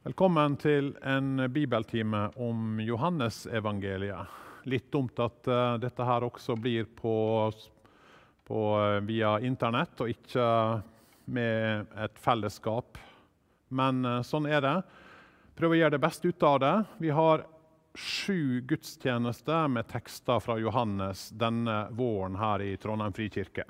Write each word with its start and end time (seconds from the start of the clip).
Velkommen 0.00 0.54
til 0.56 0.94
en 1.04 1.42
bibeltime 1.52 2.30
om 2.40 2.78
Johannesevangeliet. 2.80 4.30
Litt 4.72 4.86
dumt 4.88 5.20
at 5.20 5.50
uh, 5.52 5.74
dette 5.76 6.06
her 6.08 6.24
også 6.24 6.54
blir 6.56 6.86
på, 6.96 7.12
på, 8.48 8.62
uh, 8.80 8.96
via 9.04 9.34
Internett 9.44 10.00
og 10.00 10.08
ikke 10.08 10.46
med 11.36 11.92
et 12.00 12.16
fellesskap. 12.16 12.96
Men 13.68 14.00
uh, 14.08 14.22
sånn 14.24 14.48
er 14.48 14.64
det. 14.64 14.72
Prøv 15.60 15.76
å 15.76 15.80
gjøre 15.82 15.98
det 15.98 16.02
beste 16.06 16.32
ut 16.32 16.48
av 16.48 16.56
det. 16.64 16.72
Vi 17.04 17.12
har 17.20 17.44
sju 17.92 18.64
gudstjenester 18.72 19.68
med 19.68 19.90
tekster 19.92 20.40
fra 20.40 20.56
Johannes 20.64 21.28
denne 21.36 21.90
våren 21.92 22.40
her 22.40 22.64
i 22.64 22.72
Trondheim 22.80 23.12
frikirke. 23.20 23.68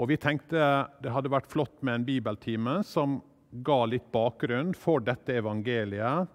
Og 0.00 0.08
vi 0.08 0.16
tenkte 0.16 0.88
det 1.04 1.12
hadde 1.12 1.36
vært 1.36 1.52
flott 1.52 1.84
med 1.84 2.00
en 2.00 2.08
bibeltime 2.08 2.80
som 2.88 3.20
ga 3.62 3.84
litt 3.86 4.06
bakgrunn 4.12 4.74
for 4.74 5.04
dette 5.04 5.36
evangeliet. 5.38 6.30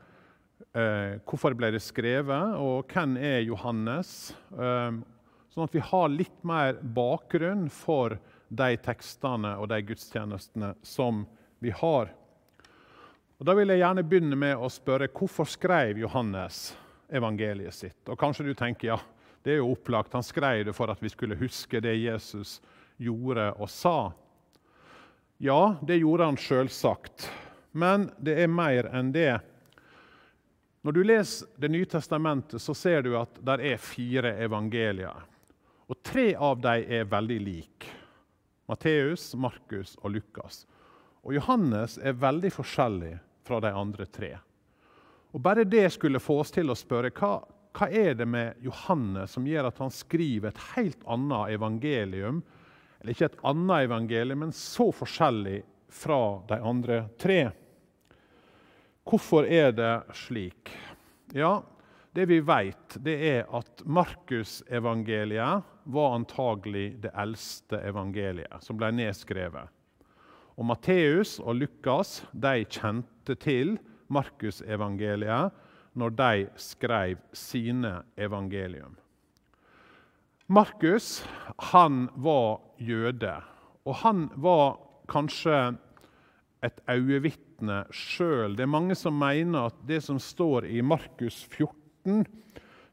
Eh, 0.74 1.20
hvorfor 1.28 1.56
ble 1.58 1.72
det 1.76 1.82
skrevet, 1.84 2.56
og 2.60 2.92
hvem 2.92 3.18
er 3.18 3.42
Johannes? 3.48 4.32
Eh, 4.54 5.00
sånn 5.50 5.66
at 5.66 5.76
vi 5.76 5.84
har 5.84 6.12
litt 6.14 6.44
mer 6.48 6.78
bakgrunn 6.80 7.68
for 7.74 8.20
de 8.50 8.70
tekstene 8.82 9.56
og 9.60 9.70
de 9.72 9.82
gudstjenestene 9.86 10.74
som 10.86 11.26
vi 11.60 11.74
har. 11.76 12.14
Og 13.40 13.46
Da 13.46 13.56
vil 13.56 13.72
jeg 13.72 13.80
gjerne 13.80 14.04
begynne 14.04 14.36
med 14.36 14.58
å 14.60 14.68
spørre 14.72 15.08
hvorfor 15.08 15.48
skrev 15.48 16.00
Johannes 16.02 16.74
evangeliet 17.08 17.74
sitt? 17.74 18.02
Og 18.10 18.20
Kanskje 18.20 18.50
du 18.50 18.54
tenker 18.54 18.94
ja, 18.94 19.00
det 19.44 19.54
er 19.54 19.62
jo 19.62 19.72
opplagt, 19.72 20.14
han 20.14 20.26
skrev 20.26 20.66
det 20.68 20.76
for 20.76 20.92
at 20.92 21.00
vi 21.00 21.12
skulle 21.12 21.40
huske 21.40 21.80
det 21.80 21.96
Jesus 21.96 22.60
gjorde 23.00 23.54
og 23.56 23.70
sa. 23.72 24.12
Ja, 25.42 25.76
det 25.82 25.96
gjorde 25.96 26.26
han 26.26 26.38
sjølsagt, 26.38 27.30
men 27.72 28.10
det 28.20 28.34
er 28.44 28.50
mer 28.52 28.90
enn 28.92 29.14
det. 29.16 29.38
Når 30.84 30.96
du 30.98 31.00
leser 31.06 31.48
Det 31.56 31.70
nye 31.72 31.88
testamentet, 31.88 32.60
så 32.60 32.76
ser 32.76 33.06
du 33.06 33.14
at 33.16 33.40
det 33.48 33.56
er 33.72 33.80
fire 33.80 34.34
evangelier. 34.44 35.24
Og 35.88 35.96
Tre 36.04 36.34
av 36.36 36.60
dem 36.60 36.92
er 36.92 37.08
veldig 37.08 37.40
like. 37.40 37.88
Matteus, 38.68 39.32
Markus 39.40 39.96
og 40.04 40.12
Lukas. 40.18 40.66
Og 41.24 41.32
Johannes 41.38 41.96
er 42.04 42.20
veldig 42.20 42.52
forskjellig 42.60 43.16
fra 43.48 43.64
de 43.64 43.72
andre 43.72 44.12
tre. 44.12 44.34
Og 45.32 45.40
Bare 45.40 45.64
det 45.64 45.88
skulle 45.96 46.20
få 46.20 46.42
oss 46.44 46.52
til 46.52 46.68
å 46.68 46.76
spørre 46.76 47.16
hva, 47.16 47.38
hva 47.72 47.88
er 47.88 48.20
det 48.20 48.28
med 48.28 48.60
Johannes 48.60 49.40
som 49.40 49.48
gjør 49.48 49.72
at 49.72 49.80
han 49.80 49.96
skriver 50.04 50.52
et 50.52 50.66
helt 50.76 51.08
annet 51.08 51.56
evangelium 51.56 52.44
eller 53.00 53.16
ikke 53.16 53.30
et 53.30 53.42
annet 53.48 53.88
evangelium, 53.88 54.44
men 54.44 54.56
så 54.56 54.90
forskjellig 54.96 55.62
fra 55.90 56.22
de 56.50 56.60
andre 56.62 57.02
tre. 57.20 57.42
Hvorfor 59.08 59.48
er 59.48 59.72
det 59.74 59.94
slik? 60.14 60.72
Ja, 61.34 61.62
Det 62.10 62.26
vi 62.26 62.40
vet, 62.42 62.96
det 63.06 63.16
er 63.22 63.44
at 63.54 63.84
Markusevangeliet 63.86 65.68
var 65.94 66.16
antagelig 66.18 66.98
det 67.04 67.12
eldste 67.14 67.78
evangeliet 67.86 68.66
som 68.66 68.80
ble 68.80 68.90
nedskrevet. 68.98 69.70
Og 70.58 70.66
Matteus 70.66 71.38
og 71.40 71.60
Lukas 71.62 72.24
de 72.34 72.66
kjente 72.66 73.38
til 73.40 73.78
Markusevangeliet 74.10 75.54
når 75.94 76.16
de 76.18 76.48
skrev 76.58 77.22
sine 77.32 78.00
evangelium. 78.18 78.98
Markus 80.50 81.22
han 81.70 82.08
var 82.18 82.56
jøde, 82.82 83.36
og 83.86 84.00
han 84.02 84.24
var 84.34 84.80
kanskje 85.12 85.76
et 86.66 86.80
øyevitne 86.90 87.84
sjøl. 87.94 88.56
Det 88.58 88.64
er 88.66 88.72
mange 88.74 88.96
som 88.98 89.14
mener 89.22 89.68
at 89.70 89.84
det 89.86 90.00
som 90.08 90.18
står 90.18 90.66
i 90.66 90.82
Markus 90.82 91.38
14, 91.54 92.24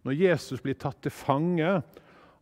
når 0.04 0.18
Jesus 0.20 0.60
blir 0.60 0.76
tatt 0.76 1.00
til 1.00 1.14
fange, 1.16 1.70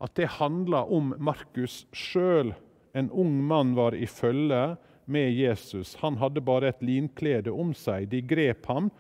at 0.03 0.17
det 0.19 0.33
handler 0.41 0.91
om 0.91 1.13
Markus 1.23 1.85
sjøl. 1.95 2.51
En 2.99 3.13
ung 3.15 3.37
mann 3.47 3.77
var 3.79 3.95
i 3.95 4.09
følge 4.11 4.75
med 5.07 5.31
Jesus. 5.31 5.95
Han 6.03 6.19
hadde 6.19 6.43
bare 6.43 6.73
et 6.73 6.83
linklede 6.83 7.55
om 7.55 7.71
seg. 7.79 8.09
De 8.11 8.19
grep 8.19 8.67
ham, 8.67 8.91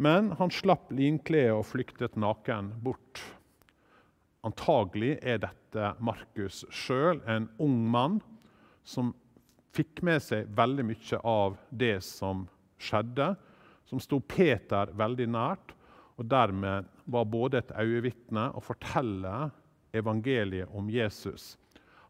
men 0.00 0.32
han 0.40 0.56
slapp 0.56 0.88
linkledet 0.88 1.52
og 1.58 1.68
flyktet 1.68 2.16
naken 2.16 2.72
bort. 2.80 3.20
Antagelig 4.46 5.18
er 5.20 5.42
dette 5.42 5.90
Markus 6.00 6.62
sjøl, 6.72 7.20
en 7.28 7.50
ung 7.60 7.76
mann 7.92 8.20
som 8.88 9.12
fikk 9.76 10.00
med 10.06 10.22
seg 10.24 10.48
veldig 10.56 10.86
mye 10.88 11.20
av 11.28 11.58
det 11.68 11.98
som 12.06 12.46
skjedde, 12.80 13.34
som 13.84 14.00
sto 14.00 14.20
Peter 14.24 14.94
veldig 14.96 15.28
nært, 15.34 15.74
og 16.16 16.28
dermed 16.28 16.88
var 17.10 17.28
både 17.28 17.60
et 17.60 17.72
øyevitne 17.76 18.48
og 18.56 18.64
forteller 18.64 19.50
evangeliet 19.96 20.72
om 20.76 20.88
Jesus. 20.92 21.56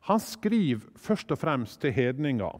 Han 0.07 0.23
skriver 0.23 0.87
først 0.99 1.35
og 1.35 1.43
fremst 1.43 1.81
til 1.83 1.95
hedninger, 1.95 2.59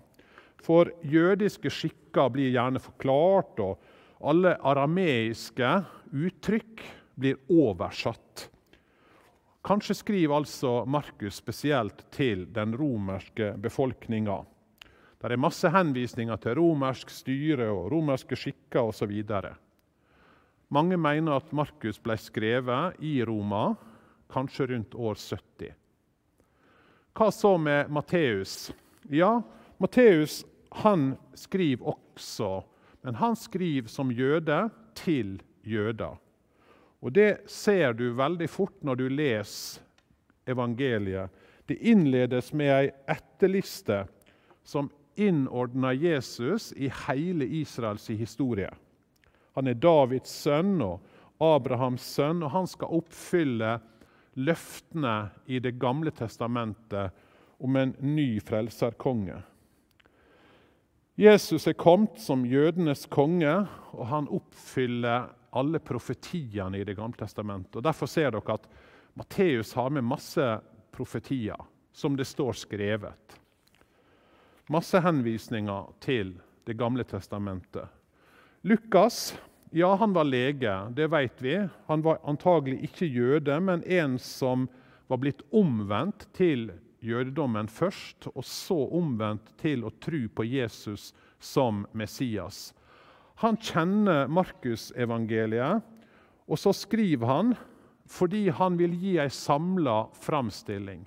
for 0.61 0.91
jødiske 1.07 1.71
skikker 1.73 2.29
blir 2.35 2.51
gjerne 2.53 2.83
forklart, 2.83 3.63
og 3.63 3.79
alle 4.21 4.59
arameiske 4.67 5.77
uttrykk 6.11 6.83
blir 7.21 7.39
oversatt 7.49 8.50
Kanskje 9.63 9.95
skriver 9.95 10.39
altså 10.41 10.85
Markus 10.89 11.37
spesielt 11.37 12.07
til 12.15 12.47
den 12.55 12.73
romerske 12.81 13.53
befolkninga. 13.61 14.39
Det 15.21 15.29
er 15.29 15.37
masse 15.37 15.69
henvisninger 15.69 16.39
til 16.41 16.57
romersk 16.57 17.11
styre 17.13 17.67
og 17.69 17.91
romerske 17.93 18.39
skikker 18.41 18.89
osv. 18.89 19.13
Mange 20.73 20.97
mener 20.97 21.37
at 21.37 21.53
Markus 21.53 22.01
ble 22.01 22.17
skrevet 22.17 22.97
i 23.05 23.19
Roma, 23.29 23.75
kanskje 24.33 24.71
rundt 24.71 24.97
år 24.97 25.21
70. 25.21 25.75
Hva 27.13 27.29
så 27.35 27.53
med 27.61 27.91
Matteus? 27.93 28.71
Ja, 29.13 29.43
Matteus 29.77 30.41
han 30.81 31.17
skriver 31.35 31.93
også, 31.93 32.63
men 33.03 33.19
han 33.21 33.37
skriver 33.37 33.93
som 33.93 34.13
jøde 34.15 34.63
til 34.97 35.41
jøder. 35.67 36.17
Og 37.01 37.13
Det 37.13 37.49
ser 37.49 37.93
du 37.93 38.11
veldig 38.13 38.49
fort 38.49 38.83
når 38.85 38.95
du 38.95 39.09
leser 39.09 39.83
evangeliet. 40.47 41.31
Det 41.67 41.79
innledes 41.87 42.53
med 42.53 42.71
ei 42.75 42.91
etterliste 43.09 44.05
som 44.67 44.91
innordner 45.17 45.93
Jesus 45.93 46.73
i 46.77 46.91
hele 47.07 47.47
Israels 47.47 48.09
historie. 48.09 48.71
Han 49.55 49.69
er 49.69 49.79
Davids 49.79 50.31
sønn 50.31 50.81
og 50.83 51.01
Abrahams 51.41 52.05
sønn, 52.05 52.43
og 52.43 52.53
han 52.53 52.69
skal 52.69 52.93
oppfylle 53.01 53.79
løftene 54.37 55.31
i 55.47 55.59
Det 55.59 55.79
gamle 55.81 56.11
testamentet 56.11 57.11
om 57.61 57.77
en 57.77 57.95
ny 58.01 58.41
frelserkonge. 58.41 59.41
Jesus 61.21 61.67
er 61.69 61.77
kommet 61.77 62.21
som 62.21 62.47
jødenes 62.49 63.07
konge, 63.07 63.67
og 63.93 64.07
han 64.09 64.29
oppfyller 64.33 65.29
alle 65.51 65.79
profetiene 65.79 66.79
i 66.79 66.85
Det 66.85 66.95
gamle 66.95 67.17
testamentet. 67.17 67.77
Og 67.77 67.83
Derfor 67.83 68.07
ser 68.07 68.31
dere 68.31 68.55
at 68.55 68.69
Matteus 69.15 69.73
har 69.75 69.91
med 69.91 70.07
masse 70.07 70.47
profetier 70.93 71.59
som 71.93 72.17
det 72.17 72.29
står 72.29 72.53
skrevet. 72.53 73.39
Masse 74.71 75.01
henvisninger 75.01 75.91
til 76.01 76.37
Det 76.65 76.77
gamle 76.79 77.05
testamentet. 77.05 77.89
Lukas 78.63 79.33
ja, 79.71 79.95
han 79.95 80.13
var 80.13 80.25
lege, 80.25 80.91
det 80.91 81.07
vet 81.07 81.43
vi. 81.43 81.69
Han 81.87 82.03
var 82.03 82.19
antagelig 82.27 82.81
ikke 82.91 83.07
jøde, 83.07 83.61
men 83.61 83.85
en 83.87 84.19
som 84.19 84.67
var 85.07 85.21
blitt 85.23 85.45
omvendt 85.55 86.27
til 86.35 86.73
jødedommen 87.01 87.69
først, 87.71 88.27
og 88.35 88.45
så 88.45 88.77
omvendt 88.99 89.53
til 89.63 89.87
å 89.87 89.93
tro 90.03 90.25
på 90.35 90.47
Jesus 90.47 91.13
som 91.39 91.85
Messias. 91.93 92.73
Han 93.41 93.57
kjenner 93.57 94.29
Markusevangeliet, 94.29 95.81
og 96.51 96.59
så 96.61 96.75
skriver 96.77 97.31
han 97.31 97.55
fordi 98.11 98.49
han 98.53 98.75
vil 98.77 98.97
gi 98.99 99.15
ei 99.23 99.31
samla 99.31 100.11
framstilling. 100.19 101.05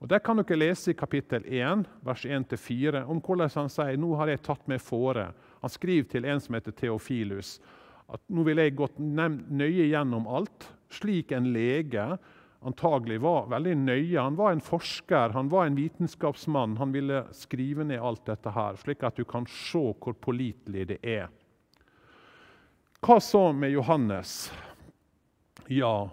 Og 0.00 0.08
Det 0.08 0.22
kan 0.24 0.38
dere 0.38 0.56
lese 0.56 0.92
i 0.92 0.96
kapittel 0.96 1.44
1, 1.44 1.84
vers 2.06 2.24
1-4, 2.24 3.02
om 3.04 3.20
hvordan 3.20 3.50
han 3.52 3.68
sier 3.68 3.98
nå 4.00 4.14
har 4.16 4.30
jeg 4.30 4.40
tatt 4.46 4.68
meg 4.70 4.80
fore. 4.80 5.26
Han 5.60 5.72
skriver 5.72 6.08
til 6.08 6.24
en 6.24 6.40
som 6.40 6.56
heter 6.56 6.72
Theofilus, 6.72 7.58
at 8.08 8.22
nå 8.32 8.46
vil 8.46 8.62
jeg 8.62 8.78
gått 8.78 8.96
nøye 8.96 9.90
gjennom 9.90 10.30
alt, 10.30 10.70
slik 10.88 11.34
en 11.36 11.50
lege 11.52 12.14
antagelig 12.60 13.20
var 13.20 13.48
veldig 13.50 13.76
nøye. 13.76 14.20
Han 14.20 14.36
var 14.36 14.52
en 14.52 14.64
forsker, 14.64 15.34
han 15.36 15.48
var 15.48 15.66
en 15.66 15.76
vitenskapsmann. 15.76 16.76
Han 16.80 16.92
ville 16.92 17.24
skrive 17.36 17.84
ned 17.84 18.00
alt 18.00 18.24
dette 18.28 18.52
her, 18.54 18.80
slik 18.80 19.04
at 19.06 19.16
du 19.16 19.24
kan 19.28 19.46
se 19.48 19.82
hvor 20.00 20.16
pålitelig 20.20 20.88
det 20.94 20.98
er. 21.02 21.28
Hva 23.00 23.20
så 23.20 23.52
med 23.52 23.70
Johannes? 23.70 24.52
Ja, 25.66 26.10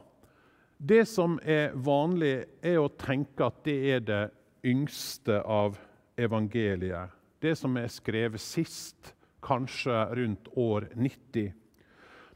det 0.78 1.06
som 1.06 1.34
er 1.44 1.74
vanlig, 1.76 2.46
er 2.64 2.78
å 2.80 2.88
tenke 2.96 3.50
at 3.50 3.58
det 3.68 3.76
er 3.92 4.06
det 4.08 4.22
yngste 4.64 5.42
av 5.44 5.76
evangeliet. 6.16 7.12
Det 7.44 7.52
som 7.60 7.76
er 7.76 7.92
skrevet 7.92 8.40
sist, 8.40 9.12
kanskje 9.44 9.98
rundt 10.16 10.48
år 10.56 10.88
90. 10.96 11.52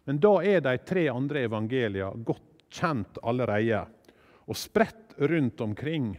Men 0.04 0.20
da 0.20 0.34
er 0.44 0.60
de 0.68 0.76
tre 0.84 1.06
andre 1.14 1.46
evangeliene 1.48 2.26
godt 2.28 2.68
kjent 2.76 3.24
allerede 3.24 3.86
og 4.52 4.60
spredt 4.60 5.16
rundt 5.32 5.64
omkring. 5.64 6.12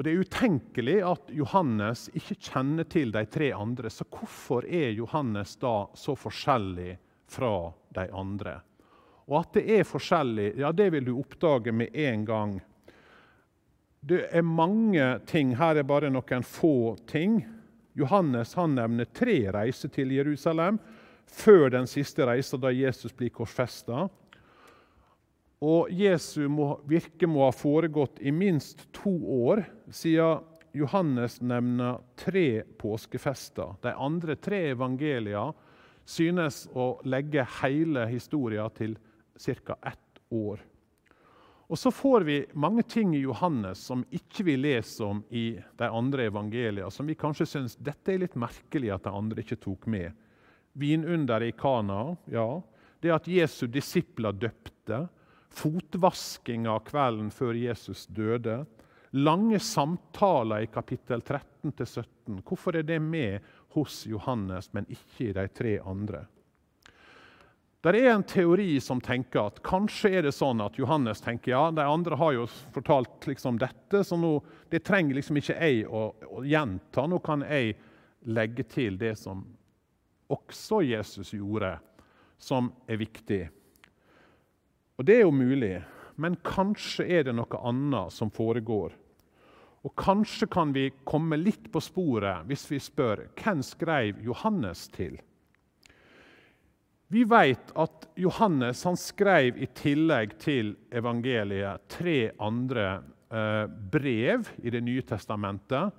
Og 0.00 0.04
Det 0.04 0.12
er 0.14 0.22
utenkelig 0.24 0.94
at 1.04 1.26
Johannes 1.36 2.06
ikke 2.16 2.38
kjenner 2.40 2.86
til 2.88 3.10
de 3.12 3.20
tre 3.28 3.50
andre. 3.52 3.90
Så 3.92 4.06
hvorfor 4.08 4.64
er 4.64 4.94
Johannes 4.96 5.58
da 5.60 5.90
så 5.92 6.14
forskjellig 6.16 6.94
fra 7.28 7.50
de 7.92 8.06
andre? 8.16 8.54
Og 9.28 9.34
at 9.42 9.58
det 9.58 9.66
er 9.76 9.84
forskjellig, 9.84 10.54
ja, 10.56 10.70
det 10.72 10.86
vil 10.94 11.04
du 11.04 11.12
oppdage 11.20 11.74
med 11.76 11.92
en 11.92 12.24
gang. 12.24 12.54
Det 14.00 14.22
er 14.32 14.40
mange 14.40 15.10
ting. 15.28 15.52
Her 15.60 15.82
er 15.82 15.84
bare 15.84 16.08
noen 16.08 16.48
få 16.48 16.96
ting. 17.04 17.42
Johannes 17.92 18.56
han 18.56 18.80
nevner 18.80 19.04
tre 19.04 19.36
reiser 19.52 19.92
til 19.92 20.16
Jerusalem 20.16 20.80
før 21.28 21.68
den 21.76 21.84
siste 21.84 22.24
reisa, 22.24 22.56
da 22.56 22.72
Jesus 22.72 23.12
blir 23.12 23.36
korsfesta. 23.36 24.08
Og 25.60 25.90
Jesu 25.92 26.46
virke 26.88 27.28
må 27.28 27.44
ha 27.44 27.52
foregått 27.52 28.22
i 28.24 28.32
minst 28.32 28.86
to 28.96 29.12
år, 29.44 29.66
siden 29.92 30.46
Johannes 30.72 31.40
nevner 31.42 31.98
tre 32.16 32.62
påskefester. 32.78 33.74
De 33.82 33.92
andre 33.92 34.36
tre 34.40 34.70
evangelia 34.70 35.50
synes 36.08 36.64
å 36.72 36.94
legge 37.04 37.44
hele 37.60 38.06
historien 38.08 38.70
til 38.72 38.96
ca. 39.36 39.76
ett 39.82 40.22
år. 40.30 40.60
Og 41.70 41.78
Så 41.78 41.90
får 41.90 42.20
vi 42.26 42.46
mange 42.54 42.82
ting 42.82 43.14
i 43.14 43.22
Johannes 43.22 43.78
som 43.78 44.02
ikke 44.10 44.42
vi 44.44 44.56
leser 44.56 45.04
om 45.04 45.22
i 45.30 45.60
de 45.78 45.86
andre 45.86 46.26
evangelia, 46.26 46.90
som 46.90 47.06
vi 47.06 47.14
kanskje 47.14 47.46
syns 47.46 47.76
dette 47.76 48.10
er 48.10 48.24
litt 48.24 48.34
merkelig 48.34 48.90
at 48.90 49.04
de 49.04 49.12
andre 49.14 49.44
ikke 49.44 49.60
tok 49.60 49.86
med. 49.86 50.10
Vinunderet 50.72 51.52
i 51.52 51.56
Kana, 51.58 52.16
ja. 52.26 52.62
Det 53.00 53.12
at 53.14 53.28
Jesu 53.28 53.66
disipler 53.70 54.32
døpte 54.32 55.06
fotvaskinga 55.50 56.78
kvelden 56.86 57.30
før 57.34 57.58
Jesus 57.58 58.06
døde. 58.06 58.64
Lange 59.10 59.58
samtaler 59.58 60.64
i 60.64 60.70
kapittel 60.70 61.22
13-17. 61.22 62.42
Hvorfor 62.46 62.78
er 62.78 62.86
det 62.86 63.00
med 63.02 63.40
hos 63.74 64.04
Johannes, 64.06 64.70
men 64.72 64.86
ikke 64.90 65.30
i 65.30 65.32
de 65.34 65.48
tre 65.50 65.78
andre? 65.82 66.26
Det 67.80 67.96
er 67.96 68.10
en 68.12 68.22
teori 68.28 68.74
som 68.84 69.00
tenker 69.00 69.46
at 69.48 69.62
kanskje 69.64 70.10
er 70.18 70.26
det 70.26 70.34
sånn 70.36 70.60
at 70.60 70.76
Johannes 70.76 71.22
tenker 71.24 71.54
ja, 71.54 71.62
de 71.72 71.80
andre 71.80 72.18
har 72.20 72.34
jo 72.36 72.42
fortalt 72.74 73.24
liksom 73.24 73.56
dette, 73.58 74.02
så 74.04 74.18
nå, 74.20 74.34
det 74.68 74.82
trenger 74.84 75.16
liksom 75.16 75.40
ikke 75.40 75.56
jeg 75.56 75.86
å, 75.88 76.10
å 76.12 76.42
gjenta. 76.44 77.06
Nå 77.08 77.22
kan 77.24 77.46
jeg 77.48 77.78
legge 78.28 78.66
til 78.68 79.00
det 79.00 79.14
som 79.16 79.46
også 80.30 80.82
Jesus 80.84 81.32
gjorde, 81.32 81.72
som 82.36 82.68
er 82.86 83.00
viktig. 83.00 83.40
Og 85.00 85.06
Det 85.08 85.14
er 85.16 85.22
jo 85.24 85.32
mulig, 85.32 85.78
men 86.20 86.34
kanskje 86.44 87.06
er 87.08 87.22
det 87.24 87.32
noe 87.32 87.58
annet 87.64 88.12
som 88.12 88.28
foregår. 88.28 88.92
Og 89.80 89.92
Kanskje 89.96 90.44
kan 90.52 90.74
vi 90.76 90.90
komme 91.08 91.38
litt 91.40 91.70
på 91.72 91.80
sporet 91.80 92.44
hvis 92.44 92.66
vi 92.68 92.80
spør 92.84 93.22
hvem 93.40 93.62
skrev 93.64 94.18
Johannes 94.20 94.82
til. 94.92 95.14
Vi 97.08 97.22
vet 97.24 97.72
at 97.80 98.04
Johannes 98.20 98.82
han 98.84 99.00
skrev 99.00 99.56
i 99.56 99.70
tillegg 99.72 100.36
til 100.38 100.74
evangeliet 100.92 101.88
tre 101.88 102.18
andre 102.36 102.84
eh, 103.32 103.64
brev 103.72 104.52
i 104.60 104.70
Det 104.70 104.84
nye 104.84 105.06
testamentet. 105.08 105.96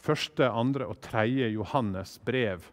Første, 0.00 0.48
andre 0.48 0.88
og 0.88 0.96
tredje 1.04 1.52
Johannes 1.52 2.16
brev. 2.24 2.64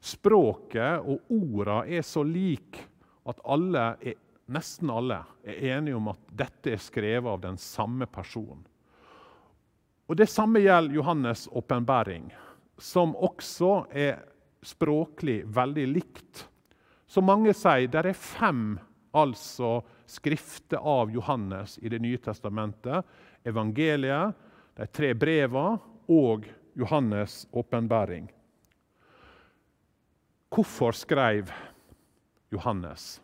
Språket 0.00 1.04
og 1.04 1.28
orda 1.28 1.82
er 1.84 2.08
så 2.08 2.24
lik 2.24 2.80
at 3.28 3.44
alle 3.44 3.84
er 4.00 4.16
nesten 4.50 4.90
alle 4.90 5.22
er 5.46 5.62
enige 5.76 5.96
om 5.98 6.10
at 6.12 6.20
dette 6.36 6.74
er 6.74 6.82
skrevet 6.82 7.30
av 7.30 7.40
den 7.42 7.58
samme 7.60 8.06
personen. 8.10 8.64
Og 10.10 10.16
Det 10.18 10.26
samme 10.26 10.58
gjelder 10.58 10.96
Johannes' 10.96 11.48
åpenbaring, 11.54 12.32
som 12.78 13.14
også 13.14 13.86
er 13.94 14.24
språklig 14.62 15.44
veldig 15.46 15.86
likt. 15.86 16.48
Så 17.06 17.22
mange 17.22 17.54
sier 17.54 17.86
det 17.86 18.02
er 18.02 18.18
fem 18.18 18.74
altså 19.14 19.80
skrifter 20.10 20.82
av 20.82 21.10
Johannes 21.14 21.78
i 21.78 21.88
Det 21.88 22.02
nye 22.02 22.18
testamentet. 22.18 23.06
Evangeliet, 23.46 24.34
de 24.74 24.86
tre 24.86 25.14
brevene 25.14 25.78
og 26.10 26.50
Johannes' 26.74 27.46
åpenbaring. 27.52 28.26
Hvorfor 30.50 30.92
skrev 30.92 31.50
Johannes? 32.50 33.20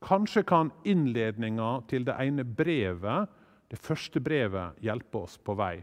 Kanskje 0.00 0.42
kan 0.48 0.70
innledninga 0.84 1.82
til 1.90 2.06
det 2.08 2.16
ene 2.22 2.44
brevet, 2.44 3.28
det 3.70 3.78
første 3.78 4.20
brevet, 4.20 4.78
hjelpe 4.82 5.24
oss 5.26 5.36
på 5.38 5.54
vei. 5.58 5.76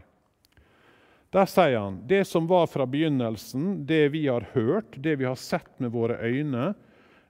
Der 1.32 1.48
sier 1.48 1.76
han 1.78 2.00
det 2.08 2.22
som 2.24 2.46
var 2.48 2.66
fra 2.72 2.86
begynnelsen, 2.88 3.84
det 3.86 4.08
vi 4.14 4.26
har 4.26 4.46
hørt, 4.54 4.96
det 4.96 5.18
vi 5.20 5.28
har 5.28 5.36
sett 5.36 5.70
med 5.78 5.92
våre 5.92 6.16
øyne, 6.24 6.72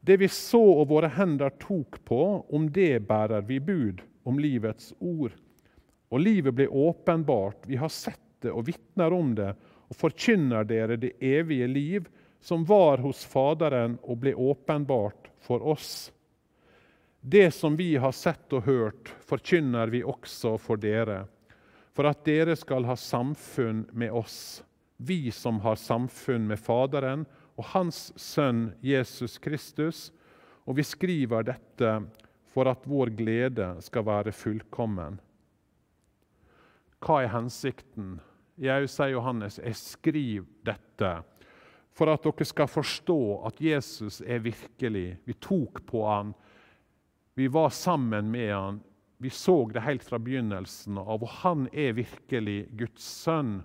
det 0.00 0.16
vi 0.22 0.28
så 0.30 0.62
og 0.62 0.88
våre 0.92 1.10
hender 1.10 1.50
tok 1.58 1.98
på, 2.06 2.22
om 2.48 2.68
det 2.72 3.02
bærer 3.08 3.42
vi 3.46 3.58
bud 3.60 4.02
om 4.28 4.38
livets 4.38 4.92
ord. 5.00 5.34
Og 6.08 6.22
livet 6.22 6.54
blir 6.54 6.72
åpenbart, 6.72 7.66
vi 7.66 7.76
har 7.76 7.90
sett 7.92 8.22
det 8.40 8.54
og 8.54 8.68
vitner 8.68 9.12
om 9.12 9.34
det, 9.36 9.50
og 9.88 9.98
forkynner 9.98 10.64
dere 10.68 10.96
det 11.00 11.16
evige 11.20 11.66
liv, 11.68 12.06
som 12.40 12.62
var 12.64 13.02
hos 13.02 13.24
Faderen 13.26 13.98
og 14.04 14.22
ble 14.22 14.34
åpenbart 14.38 15.28
for 15.42 15.64
oss. 15.66 16.12
Det 17.20 17.50
som 17.50 17.76
vi 17.76 17.96
har 17.96 18.12
sett 18.12 18.52
og 18.52 18.62
hørt, 18.68 19.10
forkynner 19.26 19.90
vi 19.90 20.04
også 20.06 20.54
for 20.62 20.78
dere, 20.78 21.24
for 21.92 22.06
at 22.06 22.22
dere 22.26 22.54
skal 22.56 22.86
ha 22.86 22.94
samfunn 22.94 23.82
med 23.90 24.14
oss, 24.14 24.62
vi 24.96 25.30
som 25.34 25.58
har 25.64 25.78
samfunn 25.78 26.46
med 26.46 26.62
Faderen 26.62 27.26
og 27.58 27.70
Hans 27.72 28.12
Sønn 28.18 28.68
Jesus 28.82 29.38
Kristus. 29.42 30.08
Og 30.66 30.78
vi 30.78 30.84
skriver 30.86 31.46
dette 31.48 31.92
for 32.52 32.70
at 32.70 32.86
vår 32.86 33.10
glede 33.18 33.72
skal 33.82 34.06
være 34.06 34.34
fullkommen. 34.34 35.18
Hva 37.02 37.22
er 37.22 37.32
hensikten? 37.34 38.18
Jeg 38.58 38.90
sier 38.90 39.14
Johannes, 39.14 39.58
jeg 39.62 39.78
skriver 39.78 40.46
dette 40.66 41.12
for 41.98 42.10
at 42.10 42.22
dere 42.22 42.46
skal 42.46 42.70
forstå 42.70 43.20
at 43.46 43.60
Jesus 43.62 44.20
er 44.22 44.42
virkelig. 44.42 45.16
Vi 45.26 45.34
tok 45.42 45.82
på 45.86 46.04
han 46.06 46.34
vi 47.38 47.48
var 47.48 47.70
sammen 47.70 48.30
med 48.30 48.54
han. 48.54 48.80
Vi 49.18 49.30
så 49.30 49.70
det 49.70 49.80
helt 49.80 50.02
fra 50.02 50.18
begynnelsen 50.18 50.98
av, 50.98 51.22
og 51.22 51.28
han 51.28 51.68
er 51.70 51.92
virkelig 51.94 52.64
Guds 52.80 53.04
sønn. 53.22 53.60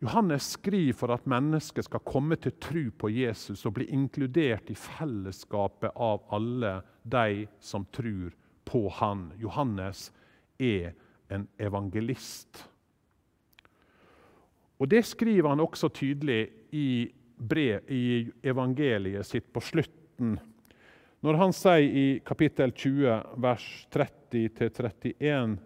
Johannes 0.00 0.46
skriver 0.54 0.96
for 0.96 1.12
at 1.12 1.26
mennesket 1.28 1.84
skal 1.84 2.00
komme 2.08 2.38
til 2.40 2.54
tro 2.56 2.86
på 2.96 3.10
Jesus 3.12 3.66
og 3.68 3.74
bli 3.76 3.90
inkludert 3.92 4.72
i 4.72 4.76
fellesskapet 4.76 5.92
av 6.00 6.24
alle 6.32 6.70
de 7.04 7.44
som 7.60 7.84
tror 7.92 8.32
på 8.64 8.80
han. 9.02 9.26
Johannes 9.36 10.06
er 10.56 10.94
en 11.28 11.44
evangelist. 11.60 12.62
Og 14.80 14.88
Det 14.88 15.04
skriver 15.04 15.52
han 15.52 15.60
også 15.60 15.92
tydelig 15.92 16.48
i, 16.72 17.12
brev, 17.36 17.84
i 17.92 18.32
evangeliet 18.42 19.28
sitt 19.28 19.52
på 19.52 19.60
slutten 19.60 20.40
når 21.22 21.38
han 21.38 21.52
sier 21.54 21.84
i 21.86 22.06
kapittel 22.26 22.72
20, 22.74 23.20
vers 23.38 23.66
30-31 23.94 25.58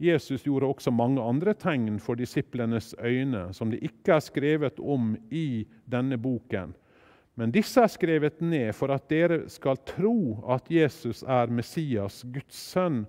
Jesus 0.00 0.46
gjorde 0.46 0.68
også 0.68 0.92
mange 0.92 1.20
andre 1.20 1.52
tegn 1.56 1.98
for 2.00 2.16
disiplenes 2.16 2.94
øyne, 3.04 3.50
som 3.52 3.72
det 3.72 3.82
ikke 3.84 4.14
er 4.16 4.22
skrevet 4.24 4.80
om 4.80 5.12
i 5.28 5.66
denne 5.88 6.16
boken. 6.20 6.72
Men 7.36 7.52
disse 7.52 7.80
er 7.80 7.92
skrevet 7.92 8.40
ned 8.40 8.72
for 8.76 8.92
at 8.92 9.08
dere 9.12 9.42
skal 9.52 9.80
tro 9.88 10.40
at 10.52 10.68
Jesus 10.72 11.20
er 11.22 11.52
Messias, 11.52 12.22
Guds 12.32 12.56
sønn, 12.72 13.04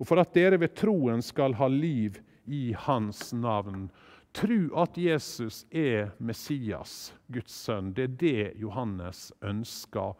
og 0.00 0.08
for 0.08 0.20
at 0.20 0.32
dere 0.36 0.60
ved 0.60 0.72
troen 0.76 1.20
skal 1.24 1.56
ha 1.60 1.68
liv 1.68 2.16
i 2.48 2.74
hans 2.86 3.30
navn. 3.36 3.90
Tro 4.36 4.60
at 4.80 4.96
Jesus 4.96 5.66
er 5.72 6.12
Messias, 6.18 7.14
Guds 7.32 7.52
sønn. 7.66 7.92
Det 7.96 8.08
er 8.08 8.16
det 8.24 8.60
Johannes 8.60 9.28
ønsker 9.44 10.16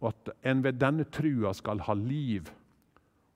og 0.00 0.10
at 0.10 0.34
en 0.50 0.62
ved 0.64 0.80
denne 0.80 1.06
trua 1.12 1.52
skal 1.56 1.82
ha 1.86 1.94
liv. 1.98 2.50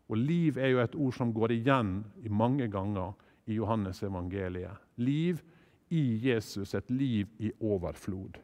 Og 0.09 0.17
liv 0.17 0.59
er 0.59 0.73
jo 0.73 0.83
et 0.83 0.97
ord 0.97 1.17
som 1.17 1.33
går 1.37 1.55
igjen 1.59 2.01
mange 2.31 2.69
ganger 2.73 3.15
i 3.49 3.57
Johannes 3.59 4.03
evangeliet. 4.03 4.77
Liv 4.97 5.41
i 5.89 6.03
Jesus, 6.29 6.75
et 6.75 6.91
liv 6.91 7.29
i 7.39 7.53
overflod. 7.61 8.39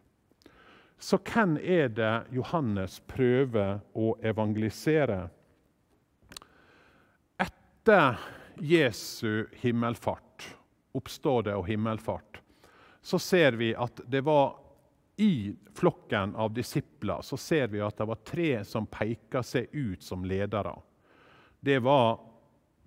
Så 0.99 1.19
hvem 1.19 1.57
er 1.61 1.91
det 1.93 2.13
Johannes 2.33 3.01
prøver 3.09 3.81
å 3.93 4.15
evangelisere? 4.25 5.27
Etter 7.41 8.21
Jesu 8.63 9.45
himmelfart, 9.61 10.47
oppstår 10.95 11.49
det 11.49 11.57
og 11.59 11.67
himmelfart, 11.69 12.41
så 13.05 13.19
ser 13.21 13.59
vi 13.61 13.75
at 13.77 14.01
det 14.09 14.23
var 14.25 14.55
i 15.17 15.55
flokken 15.75 16.37
av 16.37 16.55
disipler 16.55 17.23
så 17.23 17.37
ser 17.37 17.69
vi 17.69 17.81
at 17.81 17.97
det 17.99 18.07
var 18.09 18.23
tre 18.27 18.65
som 18.65 18.87
peka 18.87 19.43
seg 19.43 19.71
ut 19.73 20.03
som 20.03 20.25
ledere. 20.25 20.75
Det 21.61 21.79
var 21.79 22.21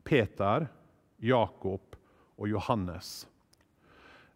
Peter, 0.03 0.67
Jakob 1.17 1.95
og 2.35 2.49
Johannes. 2.49 3.27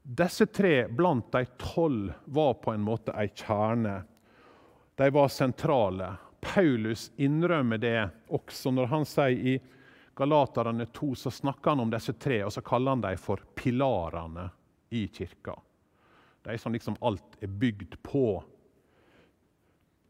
Disse 0.01 0.47
tre 0.49 0.87
blant 0.87 1.31
de 1.31 1.45
tolv 1.57 2.13
var 2.25 2.53
på 2.63 2.73
en 2.73 2.81
måte 2.81 3.13
ei 3.13 3.27
kjerne. 3.27 4.01
De 4.97 5.09
var 5.13 5.27
sentrale. 5.27 6.15
Paulus 6.41 7.11
innrømmer 7.21 7.77
det 7.77 8.09
også 8.33 8.71
når 8.73 8.89
han 8.95 9.05
sier 9.05 9.45
i 9.53 9.59
Galaterne 10.17 10.85
2 10.85 11.15
så 11.15 11.31
snakker 11.31 11.71
han 11.71 11.79
om 11.85 11.91
disse 11.91 12.13
tre, 12.13 12.41
og 12.43 12.51
så 12.53 12.61
kaller 12.65 12.95
han 12.95 13.03
dem 13.03 13.17
for 13.17 13.43
pilarene 13.55 14.49
i 14.89 15.05
kirka. 15.07 15.55
De 16.43 16.57
som 16.57 16.73
liksom 16.73 16.95
alt 17.01 17.37
er 17.41 17.47
bygd 17.47 17.97
på. 18.03 18.43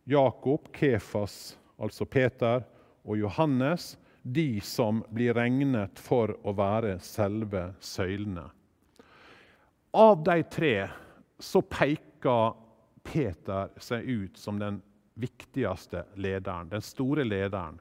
Jakob, 0.03 0.69
Kefas, 0.75 1.57
altså 1.77 2.05
Peter, 2.05 2.63
og 3.03 3.17
Johannes, 3.17 3.97
de 4.23 4.61
som 4.61 5.01
blir 5.09 5.33
regnet 5.33 6.00
for 6.00 6.35
å 6.45 6.53
være 6.53 6.97
selve 7.03 7.71
søylene. 7.81 8.45
Av 9.97 10.21
de 10.23 10.38
tre 10.47 10.75
så 11.41 11.61
peker 11.65 12.53
Peter 13.03 13.71
seg 13.81 14.05
ut 14.05 14.38
som 14.38 14.59
den 14.61 14.77
viktigste 15.19 16.05
lederen, 16.15 16.69
den 16.69 16.85
store 16.85 17.25
lederen. 17.25 17.79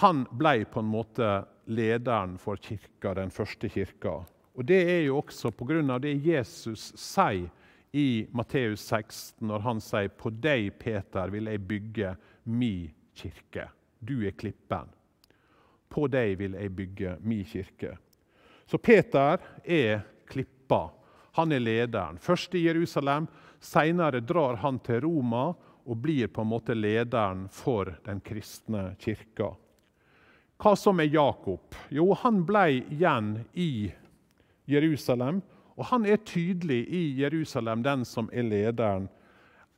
Han 0.00 0.26
ble 0.38 0.64
på 0.70 0.84
en 0.84 0.92
måte 0.92 1.30
lederen 1.66 2.36
for 2.38 2.60
kirka, 2.62 3.14
den 3.16 3.32
første 3.34 3.68
kirka. 3.72 4.20
Og 4.56 4.66
Det 4.66 4.80
er 4.90 5.02
jo 5.06 5.18
også 5.18 5.50
pga. 5.50 5.98
det 5.98 6.26
Jesus 6.26 6.92
sier 6.96 7.50
i 7.92 8.26
Matteus 8.32 8.80
16, 8.80 9.46
når 9.46 9.58
han 9.58 9.80
sier 9.80 10.08
'På 10.08 10.30
deg, 10.30 10.78
Peter, 10.78 11.30
vil 11.30 11.44
jeg 11.44 11.68
bygge 11.68 12.16
mi 12.44 12.92
kirke'. 13.14 13.68
Du 14.00 14.26
er 14.26 14.30
klippen. 14.30 14.88
På 15.88 16.06
deg 16.06 16.38
vil 16.38 16.52
jeg 16.52 16.76
bygge 16.76 17.16
mi 17.20 17.44
kirke. 17.44 17.98
Så 18.66 18.78
Peter 18.78 19.38
er 19.64 20.04
klippa. 20.26 20.90
Han 21.32 21.52
er 21.52 21.58
lederen. 21.58 22.18
Først 22.18 22.54
i 22.54 22.66
Jerusalem, 22.66 23.26
senere 23.60 24.20
drar 24.20 24.56
han 24.56 24.78
til 24.78 25.00
Roma 25.00 25.54
og 25.86 25.96
blir 25.96 26.28
på 26.28 26.42
en 26.42 26.50
måte 26.52 26.74
lederen 26.74 27.48
for 27.48 27.96
den 28.04 28.20
kristne 28.20 28.94
kirka. 28.98 29.56
Hva 30.60 30.76
som 30.76 31.00
er 31.00 31.08
Jakob? 31.08 31.74
Jo, 31.88 32.12
han 32.14 32.44
ble 32.46 32.66
igjen 32.92 33.44
i 33.54 33.90
Jerusalem. 34.66 35.40
Og 35.76 35.86
han 35.92 36.04
er 36.06 36.20
tydelig 36.26 36.82
i 36.88 37.02
Jerusalem, 37.22 37.82
den 37.82 38.04
som 38.04 38.28
er 38.32 38.44
lederen 38.44 39.08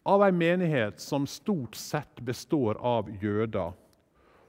av 0.03 0.23
en 0.23 0.39
menighet 0.39 1.01
som 1.01 1.27
stort 1.27 1.75
sett 1.79 2.21
består 2.21 2.79
av 2.81 3.11
jøder. 3.23 3.73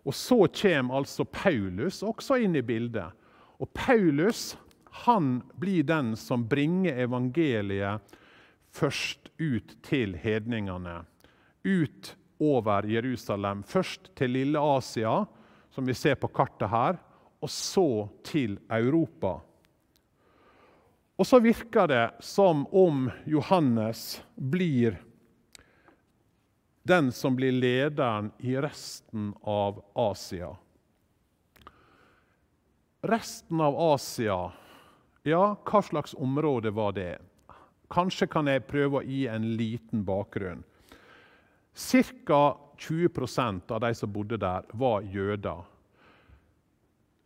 Og 0.03 0.15
Så 0.15 0.47
kommer 0.47 0.97
altså 0.97 1.25
Paulus 1.25 2.01
også 2.03 2.41
inn 2.43 2.55
i 2.55 2.65
bildet. 2.65 3.13
Og 3.61 3.69
Paulus 3.73 4.57
han 5.05 5.41
blir 5.57 5.83
den 5.83 6.13
som 6.19 6.43
bringer 6.49 6.99
evangeliet 7.05 8.01
først 8.73 9.29
ut 9.39 9.77
til 9.85 10.17
hedningene. 10.17 11.03
Ut 11.63 12.15
over 12.43 12.85
Jerusalem. 12.89 13.63
Først 13.63 14.11
til 14.17 14.35
Lille 14.35 14.59
Asia, 14.59 15.23
som 15.71 15.87
vi 15.87 15.95
ser 15.97 16.19
på 16.19 16.27
kartet 16.27 16.69
her, 16.69 16.99
og 17.41 17.49
så 17.49 18.07
til 18.25 18.57
Europa. 18.69 19.39
Og 21.17 21.27
så 21.29 21.39
virker 21.39 21.87
det 21.87 22.05
som 22.25 22.65
om 22.73 23.09
Johannes 23.29 24.21
blir 24.35 24.97
den 26.83 27.11
som 27.11 27.35
blir 27.35 27.51
lederen 27.51 28.31
i 28.39 28.57
resten 28.57 29.33
av 29.41 29.85
Asia. 29.95 30.55
Resten 33.01 33.61
av 33.61 33.77
Asia, 33.79 34.51
ja, 35.23 35.55
hva 35.63 35.81
slags 35.81 36.13
område 36.13 36.71
var 36.75 36.91
det? 36.95 37.17
Kanskje 37.93 38.27
kan 38.27 38.49
jeg 38.51 38.65
prøve 38.67 38.99
å 38.99 39.07
gi 39.07 39.25
en 39.31 39.53
liten 39.55 40.03
bakgrunn. 40.07 40.63
Ca. 41.73 42.43
20% 42.83 43.71
av 43.71 43.79
de 43.79 43.93
som 43.95 44.11
bodde 44.11 44.37
der, 44.41 44.65
var 44.73 45.05
jøder. 45.07 45.63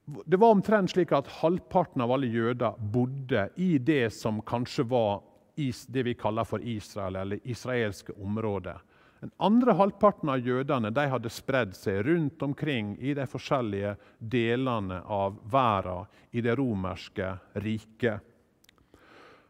Det 0.07 0.37
var 0.37 0.55
omtrent 0.55 0.93
slik 0.93 1.11
at 1.11 1.27
halvparten 1.41 2.01
av 2.01 2.13
alle 2.15 2.29
jøder 2.31 2.77
bodde 2.79 3.49
i 3.59 3.75
det 3.77 4.07
som 4.15 4.39
kanskje 4.47 4.85
var 4.87 5.19
det 5.57 6.03
vi 6.05 6.13
kaller 6.13 6.45
for 6.45 6.61
Israel, 6.61 7.15
eller 7.15 7.39
israelske 7.43 8.13
områder. 8.13 8.77
Den 9.19 9.31
andre 9.37 9.73
halvparten 9.73 10.29
av 10.29 10.39
jødene 10.45 10.91
de 10.93 11.07
hadde 11.09 11.31
spredd 11.33 11.73
seg 11.75 12.05
rundt 12.05 12.43
omkring 12.45 12.93
i 13.01 13.15
de 13.17 13.25
forskjellige 13.27 13.95
delene 14.19 15.01
av 15.01 15.39
verden 15.51 16.05
i 16.31 16.43
det 16.45 16.55
romerske 16.55 17.31
riket. 17.65 18.21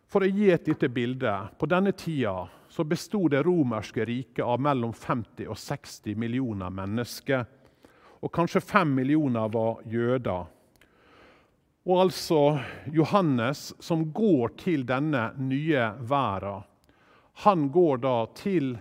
For 0.08 0.24
å 0.24 0.32
gi 0.32 0.48
et 0.54 0.70
lite 0.72 0.88
bilde 0.88 1.34
På 1.60 1.68
denne 1.68 1.92
tida 1.92 2.48
så 2.72 2.86
bestod 2.88 3.34
det 3.36 3.44
romerske 3.44 4.06
riket 4.08 4.46
av 4.46 4.62
mellom 4.64 4.94
50 4.96 5.50
og 5.52 5.60
60 5.60 6.16
millioner 6.16 6.72
mennesker 6.72 7.44
og 8.22 8.34
kanskje 8.34 8.64
fem 8.64 8.96
millioner 8.98 9.50
var 9.54 9.82
jøder. 9.86 10.48
Og 11.88 12.02
altså 12.02 12.60
Johannes, 12.92 13.72
som 13.80 14.10
går 14.12 14.58
til 14.60 14.84
denne 14.88 15.30
nye 15.40 15.92
verden, 16.10 16.66
han 17.46 17.68
går 17.70 18.00
da 18.02 18.16
til 18.36 18.74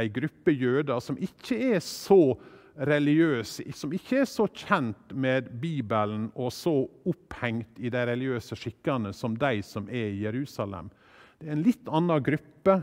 ei 0.00 0.08
gruppe 0.10 0.52
jøder 0.52 0.98
som 1.02 1.18
ikke 1.22 1.56
er 1.76 1.82
så 1.84 2.34
religiøse, 2.80 3.66
som 3.76 3.92
ikke 3.94 4.22
er 4.22 4.28
så 4.28 4.46
kjent 4.50 5.12
med 5.12 5.50
Bibelen 5.60 6.28
og 6.34 6.52
så 6.54 6.74
opphengt 7.08 7.78
i 7.78 7.90
de 7.92 8.06
religiøse 8.08 8.56
skikkene 8.58 9.12
som 9.16 9.36
de 9.38 9.60
som 9.66 9.88
er 9.88 10.10
i 10.10 10.24
Jerusalem. 10.24 10.90
Det 11.38 11.48
er 11.48 11.56
en 11.56 11.64
litt 11.64 11.88
annen 11.88 12.24
gruppe. 12.24 12.80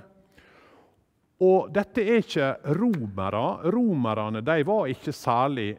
Og 1.44 1.68
dette 1.70 2.02
er 2.02 2.24
ikke 2.24 2.54
romere. 2.80 3.44
Romerne 3.74 4.42
de 4.42 4.64
var 4.66 4.88
ikke 4.90 5.14
særlig 5.14 5.76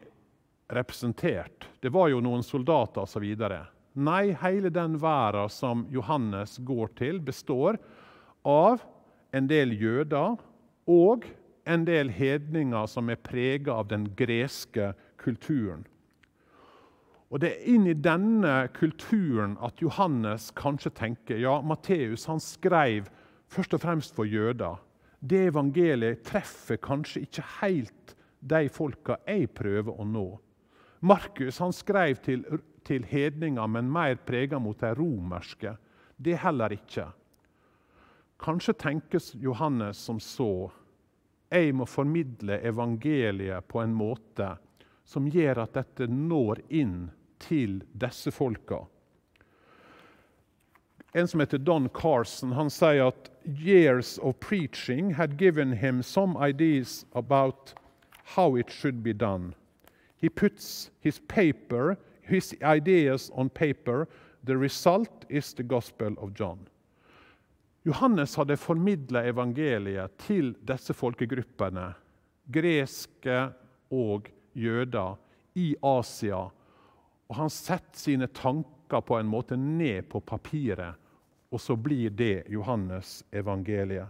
representert. 0.69 1.67
Det 1.79 1.89
var 1.89 2.09
jo 2.11 2.21
noen 2.21 2.43
soldater 2.45 3.05
osv. 3.05 3.25
Nei, 3.99 4.31
hele 4.41 4.69
den 4.73 4.97
verden 5.01 5.49
som 5.51 5.85
Johannes 5.91 6.57
går 6.65 6.93
til, 6.99 7.19
består 7.19 7.79
av 8.47 8.83
en 9.35 9.47
del 9.49 9.73
jøder 9.77 10.37
og 10.89 11.25
en 11.69 11.85
del 11.85 12.09
hedninger 12.13 12.89
som 12.89 13.09
er 13.09 13.21
prega 13.21 13.79
av 13.81 13.89
den 13.91 14.07
greske 14.17 14.93
kulturen. 15.21 15.85
Og 17.29 17.39
Det 17.43 17.49
er 17.49 17.65
inn 17.69 17.85
i 17.85 17.93
denne 17.93 18.71
kulturen 18.73 19.53
at 19.61 19.81
Johannes 19.83 20.49
kanskje 20.57 20.89
tenker 20.97 21.37
ja, 21.37 21.59
Matteus 21.61 22.25
han 22.25 22.41
skrev 22.41 23.09
først 23.49 23.75
og 23.77 23.83
fremst 23.83 24.15
for 24.17 24.25
jøder. 24.25 24.79
Det 25.21 25.49
evangeliet 25.51 26.23
treffer 26.25 26.79
kanskje 26.81 27.27
ikke 27.27 27.45
helt 27.59 28.15
de 28.39 28.69
folka 28.73 29.19
jeg 29.27 29.51
prøver 29.53 29.93
å 29.93 30.07
nå. 30.07 30.27
Markus 30.99 31.59
han 31.59 31.73
skrev 31.73 32.19
til, 32.23 32.43
til 32.83 33.05
hedninger, 33.07 33.67
men 33.67 33.91
mer 33.91 34.19
prega 34.25 34.59
mot 34.59 34.79
de 34.79 34.91
romerske. 34.95 35.75
Det 36.17 36.37
heller 36.43 36.75
ikke. 36.75 37.07
Kanskje 38.39 38.75
tenkes 38.79 39.33
Johannes 39.39 39.97
som 39.97 40.19
så. 40.19 40.69
Jeg 41.51 41.73
må 41.75 41.85
formidle 41.85 42.59
evangeliet 42.63 43.67
på 43.67 43.81
en 43.81 43.95
måte 43.95 44.53
som 45.09 45.27
gjør 45.27 45.63
at 45.63 45.73
dette 45.79 46.07
når 46.11 46.61
inn 46.69 47.09
til 47.41 47.79
disse 47.97 48.31
folka. 48.31 48.83
En 51.17 51.27
som 51.27 51.41
heter 51.41 51.57
Don 51.57 51.89
Carson, 51.89 52.51
han 52.53 52.69
sier 52.69 53.09
at 53.09 53.31
years 53.43 54.19
of 54.21 54.37
preaching 54.39 55.15
had 55.17 55.39
given 55.39 55.73
him 55.73 56.03
some 56.03 56.37
ideas 56.37 57.05
about 57.15 57.73
how 58.35 58.55
it 58.55 58.69
should 58.69 59.01
be 59.03 59.13
done. 59.13 59.55
He 60.19 60.29
puts 60.29 60.91
his 60.99 61.19
paper, 61.27 61.97
his 62.21 62.55
ideas 62.61 63.31
on 63.33 63.49
paper. 63.49 64.07
The 64.43 64.57
result 64.57 65.25
is 65.29 65.53
the 65.53 65.63
gospel 65.63 66.15
of 66.17 66.33
John. 66.33 66.67
Johannes 67.83 68.35
hadde 68.35 68.57
formidla 68.59 69.23
evangeliet 69.23 70.17
til 70.19 70.51
disse 70.67 70.93
folkegruppene, 70.93 71.93
greske 72.51 73.39
og 73.91 74.27
jøder, 74.53 75.15
i 75.55 75.73
Asia. 75.83 76.43
Og 77.29 77.35
han 77.35 77.49
setter 77.51 77.99
sine 77.99 78.27
tanker 78.27 79.01
på 79.05 79.17
en 79.17 79.29
måte 79.31 79.57
ned 79.57 80.09
på 80.11 80.19
papiret, 80.19 80.99
og 81.49 81.61
så 81.61 81.75
blir 81.75 82.11
det 82.13 82.45
Johannes 82.51 83.23
evangeliet. 83.31 84.07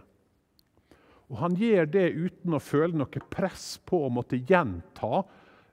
Og 1.30 1.38
Han 1.38 1.54
gjør 1.54 1.86
det 1.86 2.08
uten 2.10 2.56
å 2.56 2.62
føle 2.62 2.98
noe 2.98 3.22
press 3.30 3.76
på 3.86 4.02
å 4.06 4.10
måtte 4.10 4.40
gjenta 4.48 5.22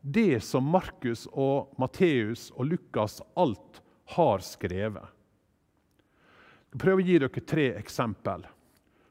det 0.02 0.40
som 0.44 0.66
Markus 0.72 1.28
og 1.32 1.74
Matteus 1.78 2.50
og 2.56 2.72
Lukas 2.72 3.22
alt 3.36 3.82
har 4.16 4.44
skrevet. 4.46 5.14
Jeg 6.72 6.82
prøver 6.84 7.02
å 7.02 7.08
gi 7.08 7.18
dere 7.24 7.46
tre 7.48 7.68
eksempel. 7.80 8.46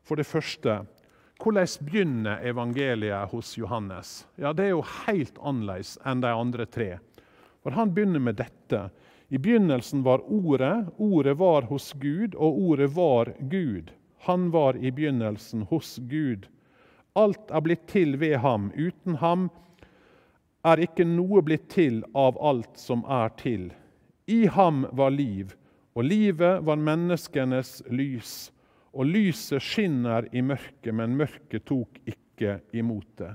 For 0.07 0.21
det 0.21 0.28
første 0.28 0.85
Hvordan 1.37 1.69
begynner 1.85 2.40
evangeliet 2.49 3.28
hos 3.28 3.50
Johannes? 3.59 4.26
Ja, 4.40 4.52
Det 4.52 4.64
er 4.64 4.71
jo 4.71 4.85
helt 5.07 5.37
annerledes 5.38 5.99
enn 6.05 6.23
de 6.25 6.31
andre 6.33 6.64
tre. 6.66 6.99
For 7.62 7.76
Han 7.76 7.93
begynner 7.93 8.21
med 8.21 8.38
dette. 8.40 8.90
I 9.28 9.38
begynnelsen 9.38 10.02
var 10.02 10.23
Ordet, 10.25 10.87
Ordet 10.97 11.37
var 11.37 11.62
hos 11.69 11.93
Gud, 11.93 12.35
og 12.35 12.59
Ordet 12.71 12.90
var 12.95 13.35
Gud. 13.40 13.90
Han 14.26 14.50
var 14.50 14.76
i 14.76 14.90
begynnelsen 14.90 15.66
hos 15.69 15.99
Gud. 15.99 16.47
Alt 17.14 17.50
er 17.50 17.61
blitt 17.61 17.87
til 17.88 18.16
ved 18.16 18.38
ham. 18.38 18.71
Uten 18.76 19.16
ham 19.21 19.50
er 20.66 20.82
ikke 20.82 21.06
noe 21.06 21.42
blitt 21.46 21.68
til 21.70 22.02
av 22.14 22.38
alt 22.42 22.78
som 22.80 23.04
er 23.06 23.30
til. 23.38 23.70
I 24.26 24.46
ham 24.50 24.87
var 24.92 25.14
liv, 25.14 25.54
og 25.94 26.08
livet 26.08 26.64
var 26.66 26.80
menneskenes 26.82 27.78
lys. 27.90 28.50
Og 28.96 29.06
lyset 29.12 29.62
skinner 29.62 30.26
i 30.32 30.42
mørket, 30.42 30.92
men 30.94 31.18
mørket 31.18 31.66
tok 31.68 32.00
ikke 32.08 32.58
imot 32.75 33.11
det. 33.20 33.35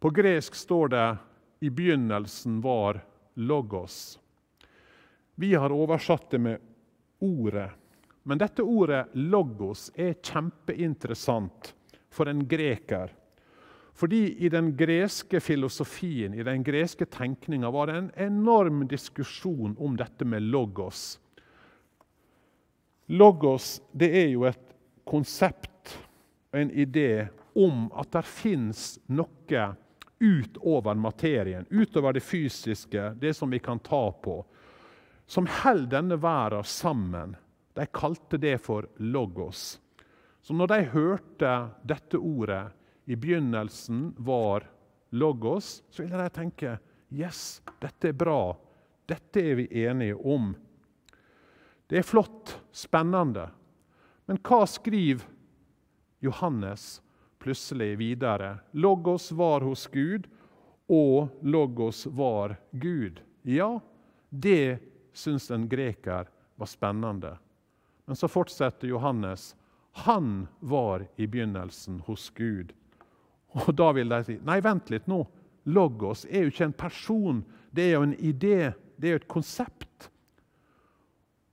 På 0.00 0.10
gresk 0.10 0.54
står 0.54 0.88
det 0.88 1.16
'i 1.60 1.68
begynnelsen 1.68 2.60
var 2.60 3.02
logos'. 3.36 4.18
Vi 5.34 5.54
har 5.54 5.72
oversatt 5.72 6.30
det 6.30 6.40
med 6.40 6.58
'ordet'. 7.20 7.70
Men 8.22 8.38
dette 8.38 8.62
ordet 8.62 9.12
'logos' 9.14 9.90
er 9.94 10.14
kjempeinteressant 10.14 11.74
for 12.10 12.28
en 12.28 12.46
greker. 12.48 13.10
Fordi 14.00 14.36
i 14.38 14.48
den 14.48 14.76
greske 14.76 15.40
filosofien, 15.44 16.34
i 16.34 16.42
den 16.42 16.62
greske 16.64 17.04
tenkninga, 17.04 17.68
var 17.70 17.90
det 17.90 17.96
en 17.98 18.10
enorm 18.16 18.86
diskusjon 18.88 19.74
om 19.76 19.96
dette 19.96 20.24
med 20.24 20.42
logos. 20.42 21.18
Logos 23.12 23.82
det 23.92 24.08
er 24.22 24.32
jo 24.32 24.46
et 24.48 24.72
konsept, 25.04 25.98
en 26.56 26.72
idé, 26.72 27.28
om 27.52 27.90
at 27.92 28.08
det 28.16 28.24
fins 28.24 28.96
noe 29.12 29.66
utover 30.20 30.96
materien, 30.96 31.68
utover 31.68 32.16
det 32.16 32.24
fysiske, 32.24 33.14
det 33.20 33.34
som 33.36 33.52
vi 33.52 33.60
kan 33.60 33.84
ta 33.84 34.06
på, 34.12 34.40
som 35.26 35.44
holder 35.60 35.98
denne 35.98 36.16
verden 36.24 36.64
sammen. 36.64 37.36
De 37.76 37.84
kalte 37.92 38.40
det 38.40 38.56
for 38.64 38.88
logos. 38.96 39.76
Så 40.40 40.56
når 40.56 40.72
de 40.72 40.84
hørte 40.96 41.56
dette 41.84 42.16
ordet, 42.16 42.70
i 43.04 43.16
begynnelsen 43.16 44.14
var 44.18 44.66
logos, 45.10 45.82
så 45.90 46.02
ville 46.02 46.18
de 46.18 46.30
tenke 46.34 46.78
yes, 47.10 47.62
dette 47.80 48.12
er 48.12 48.16
bra, 48.16 48.56
dette 49.06 49.42
er 49.42 49.58
vi 49.58 49.66
enige 49.84 50.14
om. 50.14 50.52
Det 51.90 51.98
er 51.98 52.06
flott, 52.06 52.54
spennende. 52.72 53.48
Men 54.30 54.38
hva 54.46 54.62
skriver 54.70 55.26
Johannes 56.22 57.00
plutselig 57.42 57.96
videre? 57.98 58.60
Logos 58.70 59.32
var 59.34 59.66
hos 59.66 59.88
Gud, 59.90 60.28
og 60.90 61.42
Logos 61.42 62.04
var 62.06 62.54
Gud. 62.70 63.18
Ja, 63.42 63.80
det 64.30 64.78
syns 65.12 65.50
en 65.50 65.66
greker 65.68 66.30
var 66.54 66.66
spennende. 66.70 67.38
Men 68.04 68.16
så 68.16 68.28
fortsetter 68.28 68.88
Johannes. 68.88 69.56
Han 70.06 70.46
var 70.60 71.06
i 71.16 71.26
begynnelsen 71.26 72.00
hos 72.06 72.30
Gud. 72.30 72.72
Og 73.66 73.70
da 73.76 73.90
vil 73.96 74.10
de 74.12 74.22
si 74.26 74.38
nei, 74.46 74.60
vent 74.64 74.90
litt 74.92 75.08
nå. 75.10 75.24
Logos 75.70 76.24
er 76.30 76.46
jo 76.46 76.52
ikke 76.52 76.68
en 76.70 76.76
person, 76.76 77.40
det 77.70 77.88
er 77.88 77.96
jo 77.98 78.04
en 78.08 78.16
idé, 78.16 78.72
det 78.96 79.08
er 79.08 79.16
jo 79.16 79.22
et 79.22 79.30
konsept. 79.30 80.10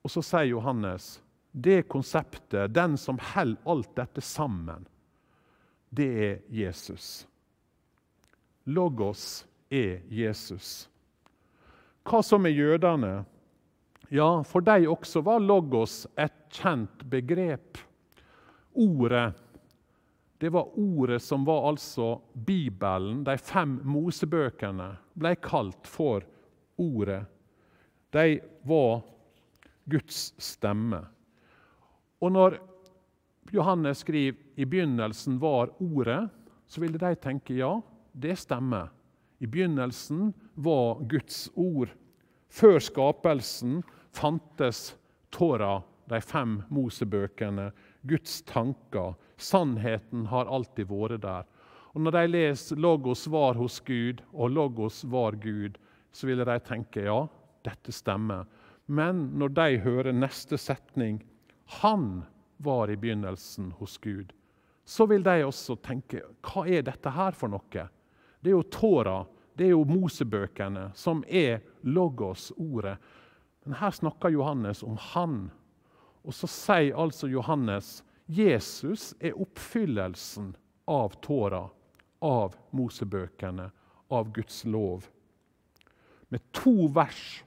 Og 0.05 0.13
så 0.13 0.23
sier 0.23 0.53
Johannes 0.53 1.17
det 1.51 1.87
konseptet, 1.89 2.73
den 2.73 2.97
som 3.01 3.17
holder 3.33 3.71
alt 3.71 3.95
dette 3.97 4.21
sammen, 4.21 4.85
det 5.89 6.07
er 6.21 6.35
Jesus. 6.53 7.25
Logos 8.67 9.45
er 9.71 10.03
Jesus. 10.11 10.87
Hva 12.07 12.21
så 12.23 12.37
med 12.39 12.53
jødene? 12.53 13.25
Ja, 14.13 14.43
for 14.47 14.63
dem 14.63 14.85
også 14.91 15.23
var 15.25 15.41
logos 15.43 16.05
et 16.15 16.35
kjent 16.53 17.03
begrep. 17.09 17.79
Ordet 18.77 19.33
det 20.37 20.49
var 20.53 20.77
ordet 20.77 21.21
som 21.21 21.45
var 21.45 21.69
altså 21.69 22.21
Bibelen, 22.33 23.23
de 23.25 23.37
fem 23.37 23.79
Mosebøkene, 23.83 24.91
ble 25.17 25.35
kalt 25.41 25.87
for 25.89 26.25
Ordet. 26.77 27.23
De 28.13 28.39
var 28.69 29.01
Guds 29.89 30.33
stemme. 30.37 30.99
Og 32.21 32.31
når 32.31 32.59
Johannes 33.51 34.03
skriver 34.05 34.37
'i 34.55 34.65
begynnelsen 34.65 35.39
var 35.41 35.73
Ordet', 35.81 36.29
så 36.67 36.81
ville 36.81 36.97
de 36.97 37.15
tenke 37.15 37.55
ja, 37.57 37.81
det 38.13 38.37
stemmer. 38.37 38.89
I 39.39 39.45
begynnelsen 39.45 40.33
var 40.55 41.01
Guds 41.07 41.49
ord. 41.55 41.89
Før 42.49 42.79
skapelsen 42.79 43.83
fantes 44.11 44.95
Tora, 45.31 45.81
de 46.09 46.21
fem 46.21 46.61
Mosebøkene, 46.69 47.71
Guds 48.07 48.41
tanker. 48.41 49.15
Sannheten 49.37 50.25
har 50.31 50.49
alltid 50.49 50.89
vært 50.89 51.21
der. 51.21 51.45
Og 51.93 52.01
Når 52.01 52.11
de 52.11 52.27
leser 52.27 52.75
'Logos 52.75 53.27
var 53.27 53.53
hos 53.53 53.79
Gud' 53.79 54.21
og 54.33 54.51
'Logos 54.51 55.03
var 55.05 55.31
Gud', 55.31 55.77
så 56.11 56.27
ville 56.27 56.45
de 56.45 56.59
tenke 56.59 57.05
ja, 57.05 57.27
dette 57.63 57.91
stemmer. 57.91 58.45
Men 58.87 59.31
når 59.37 59.49
de 59.49 59.79
hører 59.79 60.11
neste 60.11 60.57
setning 60.57 61.23
'Han 61.65 62.23
var 62.59 62.89
i 62.89 62.95
begynnelsen 62.95 63.71
hos 63.79 63.97
Gud', 63.97 64.33
så 64.85 65.05
vil 65.05 65.23
de 65.23 65.45
også 65.45 65.75
tenke 65.81 66.21
'Hva 66.41 66.67
er 66.67 66.81
dette 66.81 67.09
her 67.09 67.31
for 67.31 67.47
noe?' 67.47 67.89
Det 68.43 68.51
er 68.51 68.55
jo 68.55 68.61
Tora, 68.61 69.25
det 69.57 69.65
er 69.65 69.69
jo 69.69 69.83
Mosebøkene, 69.83 70.91
som 70.93 71.23
er 71.27 71.59
Logos-ordet. 71.83 72.97
Men 73.65 73.73
her 73.73 73.91
snakker 73.91 74.29
Johannes 74.29 74.83
om 74.83 74.97
Han. 74.97 75.51
Og 76.23 76.33
så 76.33 76.47
sier 76.47 76.95
altså 76.95 77.27
Johannes 77.27 78.03
Jesus 78.27 79.13
er 79.19 79.37
oppfyllelsen 79.39 80.55
av 80.85 81.15
Tora, 81.23 81.69
av 82.19 82.55
Mosebøkene, 82.75 83.69
av 84.07 84.31
Guds 84.35 84.65
lov. 84.65 85.07
Med 86.27 86.43
to 86.51 86.89
vers 86.91 87.43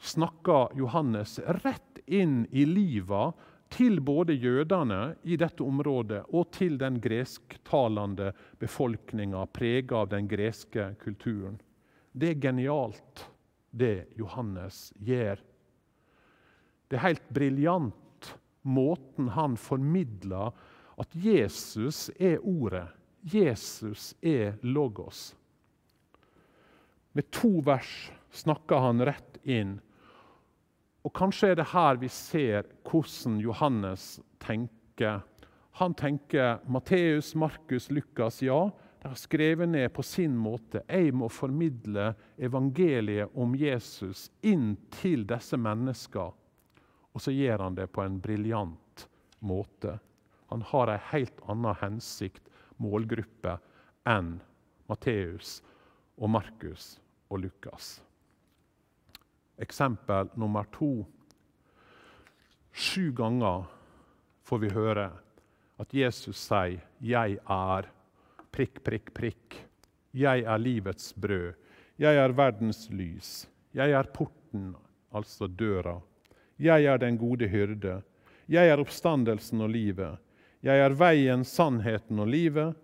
snakker 0.00 0.72
Johannes 0.78 1.36
rett 1.60 2.00
inn 2.06 2.46
i 2.50 2.64
livet 2.64 3.36
til 3.68 4.00
både 4.00 4.32
jødene 4.32 5.18
i 5.28 5.36
dette 5.36 5.60
området 5.60 6.22
og 6.32 6.48
til 6.56 6.78
den 6.80 6.96
gresktalende 7.04 8.32
befolkninga 8.60 9.44
prega 9.52 10.04
av 10.06 10.12
den 10.14 10.28
greske 10.30 10.94
kulturen. 11.04 11.60
Det 12.12 12.32
er 12.32 12.42
genialt, 12.48 13.26
det 13.70 14.08
Johannes 14.16 14.88
gjør. 15.04 15.36
Det 16.88 16.96
er 16.96 17.10
helt 17.10 17.28
briljant 17.28 18.07
måten 18.68 19.32
han 19.34 19.56
formidler 19.60 20.52
at 20.98 21.14
Jesus 21.16 22.08
er 22.18 22.38
ordet. 22.42 22.86
Jesus 23.22 24.12
er 24.22 24.56
logos. 24.62 25.32
Med 27.12 27.30
to 27.34 27.58
vers 27.66 28.10
snakker 28.30 28.84
han 28.84 29.02
rett 29.08 29.40
inn 29.42 29.78
og 31.08 31.14
Kanskje 31.16 31.52
er 31.52 31.56
det 31.56 31.70
her 31.72 31.96
vi 32.02 32.08
ser 32.12 32.66
hvordan 32.84 33.38
Johannes 33.40 34.18
tenker. 34.44 35.22
Han 35.80 35.94
tenker 35.96 36.58
Matteus, 36.68 37.34
Markus, 37.38 37.88
Lukas. 37.90 38.42
Ja, 38.42 38.66
de 39.00 39.08
har 39.08 39.16
skrevet 39.16 39.70
ned 39.70 39.88
på 39.94 40.02
sin 40.02 40.34
måte. 40.36 40.82
Jeg 40.84 41.14
må 41.16 41.30
formidle 41.32 42.10
evangeliet 42.36 43.32
om 43.32 43.54
Jesus 43.56 44.26
inn 44.42 44.74
til 44.98 45.24
disse 45.28 45.56
menneskene. 45.56 46.34
Og 47.18 47.22
så 47.24 47.32
gjør 47.34 47.64
han 47.64 47.74
det 47.74 47.88
på 47.90 48.04
en 48.06 48.20
briljant 48.22 49.08
måte. 49.42 49.96
Han 50.54 50.60
har 50.62 50.92
en 50.92 51.00
helt 51.10 51.40
annen 51.50 51.74
hensikt, 51.80 52.44
målgruppe, 52.78 53.56
enn 54.06 54.36
Matteus 54.86 55.56
og 56.14 56.30
Markus 56.30 56.92
og 57.26 57.40
Lukas. 57.42 57.96
Eksempel 59.58 60.30
nummer 60.38 60.68
to. 60.70 61.02
Sju 62.70 63.10
ganger 63.18 63.66
får 64.46 64.62
vi 64.62 64.70
høre 64.76 65.08
at 65.82 65.94
Jesus 65.94 66.38
sier 66.38 66.78
'Jeg 67.02 67.40
er'. 67.42 67.90
Prikk, 68.52 68.84
prikk, 68.84 69.10
prikk. 69.12 69.56
Jeg 70.14 70.46
er 70.46 70.58
livets 70.58 71.12
brød. 71.12 71.54
Jeg 71.98 72.14
er 72.14 72.32
verdens 72.32 72.88
lys. 72.90 73.48
Jeg 73.74 73.90
er 73.90 74.04
porten, 74.04 74.76
altså 75.10 75.46
døra. 75.46 76.00
Jeg 76.58 76.84
er 76.90 76.98
den 76.98 77.18
gode 77.18 77.46
hyrde. 77.46 78.00
Jeg 78.50 78.68
er 78.68 78.80
oppstandelsen 78.82 79.62
og 79.62 79.70
livet. 79.70 80.18
Jeg 80.64 80.82
er 80.82 80.96
veien, 80.98 81.44
sannheten 81.46 82.18
og 82.18 82.26
livet. 82.32 82.74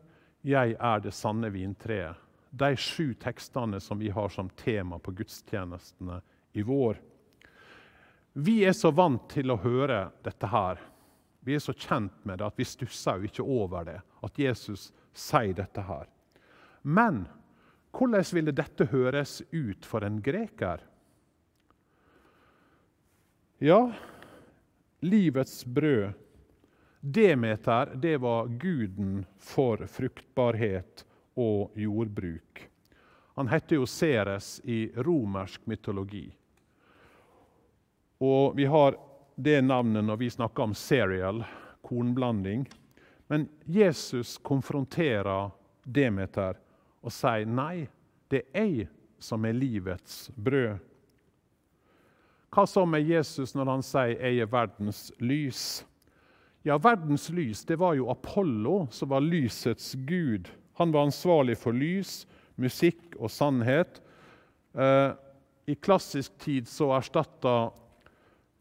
Jeg 0.46 0.76
er 0.78 1.02
det 1.02 1.14
sanne 1.16 1.50
vintreet. 1.50 2.20
De 2.54 2.76
sju 2.78 3.16
tekstene 3.18 3.80
som 3.82 3.98
vi 3.98 4.12
har 4.14 4.30
som 4.30 4.50
tema 4.54 5.00
på 5.02 5.10
gudstjenestene 5.18 6.20
i 6.54 6.62
vår. 6.62 7.00
Vi 8.38 8.60
er 8.66 8.76
så 8.78 8.92
vant 8.94 9.26
til 9.30 9.50
å 9.50 9.58
høre 9.58 10.04
dette 10.22 10.46
her. 10.50 10.78
Vi 11.42 11.56
er 11.56 11.62
så 11.62 11.74
kjent 11.74 12.14
med 12.22 12.38
det 12.38 12.46
at 12.46 12.58
vi 12.58 12.66
stusser 12.66 13.18
jo 13.18 13.28
ikke 13.28 13.46
over 13.46 13.90
det, 13.90 13.98
at 14.22 14.38
Jesus 14.38 14.92
sier 15.10 15.54
dette 15.58 15.82
her. 15.82 16.06
Men 16.82 17.24
hvordan 17.94 18.26
ville 18.34 18.54
dette 18.54 18.86
høres 18.90 19.40
ut 19.50 19.86
for 19.86 20.06
en 20.06 20.22
greker? 20.22 20.82
Ja, 23.58 23.92
livets 25.00 25.64
brød. 25.64 26.12
Demeter 27.00 27.86
det 27.94 28.16
var 28.16 28.46
guden 28.46 29.26
for 29.38 29.86
fruktbarhet 29.86 31.04
og 31.34 31.70
jordbruk. 31.74 32.70
Han 33.34 33.48
heter 33.48 33.76
jo 33.76 33.86
Ceres 33.86 34.60
i 34.64 34.88
romersk 34.96 35.66
mytologi. 35.66 36.26
Og 38.18 38.56
vi 38.56 38.64
har 38.64 38.96
det 39.36 39.60
navnet 39.62 40.04
når 40.04 40.16
vi 40.16 40.30
snakker 40.30 40.62
om 40.62 40.74
cereal, 40.74 41.44
kornblanding. 41.82 42.66
Men 43.26 43.48
Jesus 43.66 44.38
konfronterer 44.38 45.50
Demeter 45.84 46.58
og 47.04 47.12
sier 47.12 47.46
nei, 47.46 47.86
det 48.30 48.46
er 48.50 48.66
jeg 48.66 48.88
som 49.22 49.44
er 49.46 49.54
livets 49.54 50.30
brød. 50.34 50.93
Hva 52.54 52.66
så 52.70 52.84
med 52.86 53.02
Jesus 53.02 53.50
når 53.54 53.66
han 53.66 53.82
sier 53.82 54.14
'jeg 54.14 54.38
er 54.38 54.46
verdens 54.46 55.10
lys'? 55.18 55.84
Ja, 56.64 56.76
verdens 56.78 57.30
lys 57.30 57.64
det 57.64 57.78
var 57.78 57.94
jo 57.94 58.10
Apollo, 58.10 58.86
som 58.90 59.08
var 59.08 59.20
lysets 59.20 59.96
gud. 60.06 60.48
Han 60.74 60.92
var 60.92 61.04
ansvarlig 61.04 61.56
for 61.58 61.72
lys, 61.72 62.26
musikk 62.56 63.16
og 63.18 63.30
sannhet. 63.30 64.00
Eh, 64.74 65.12
I 65.66 65.74
klassisk 65.74 66.38
tid 66.38 66.68
så 66.68 66.92
erstatta 66.92 67.70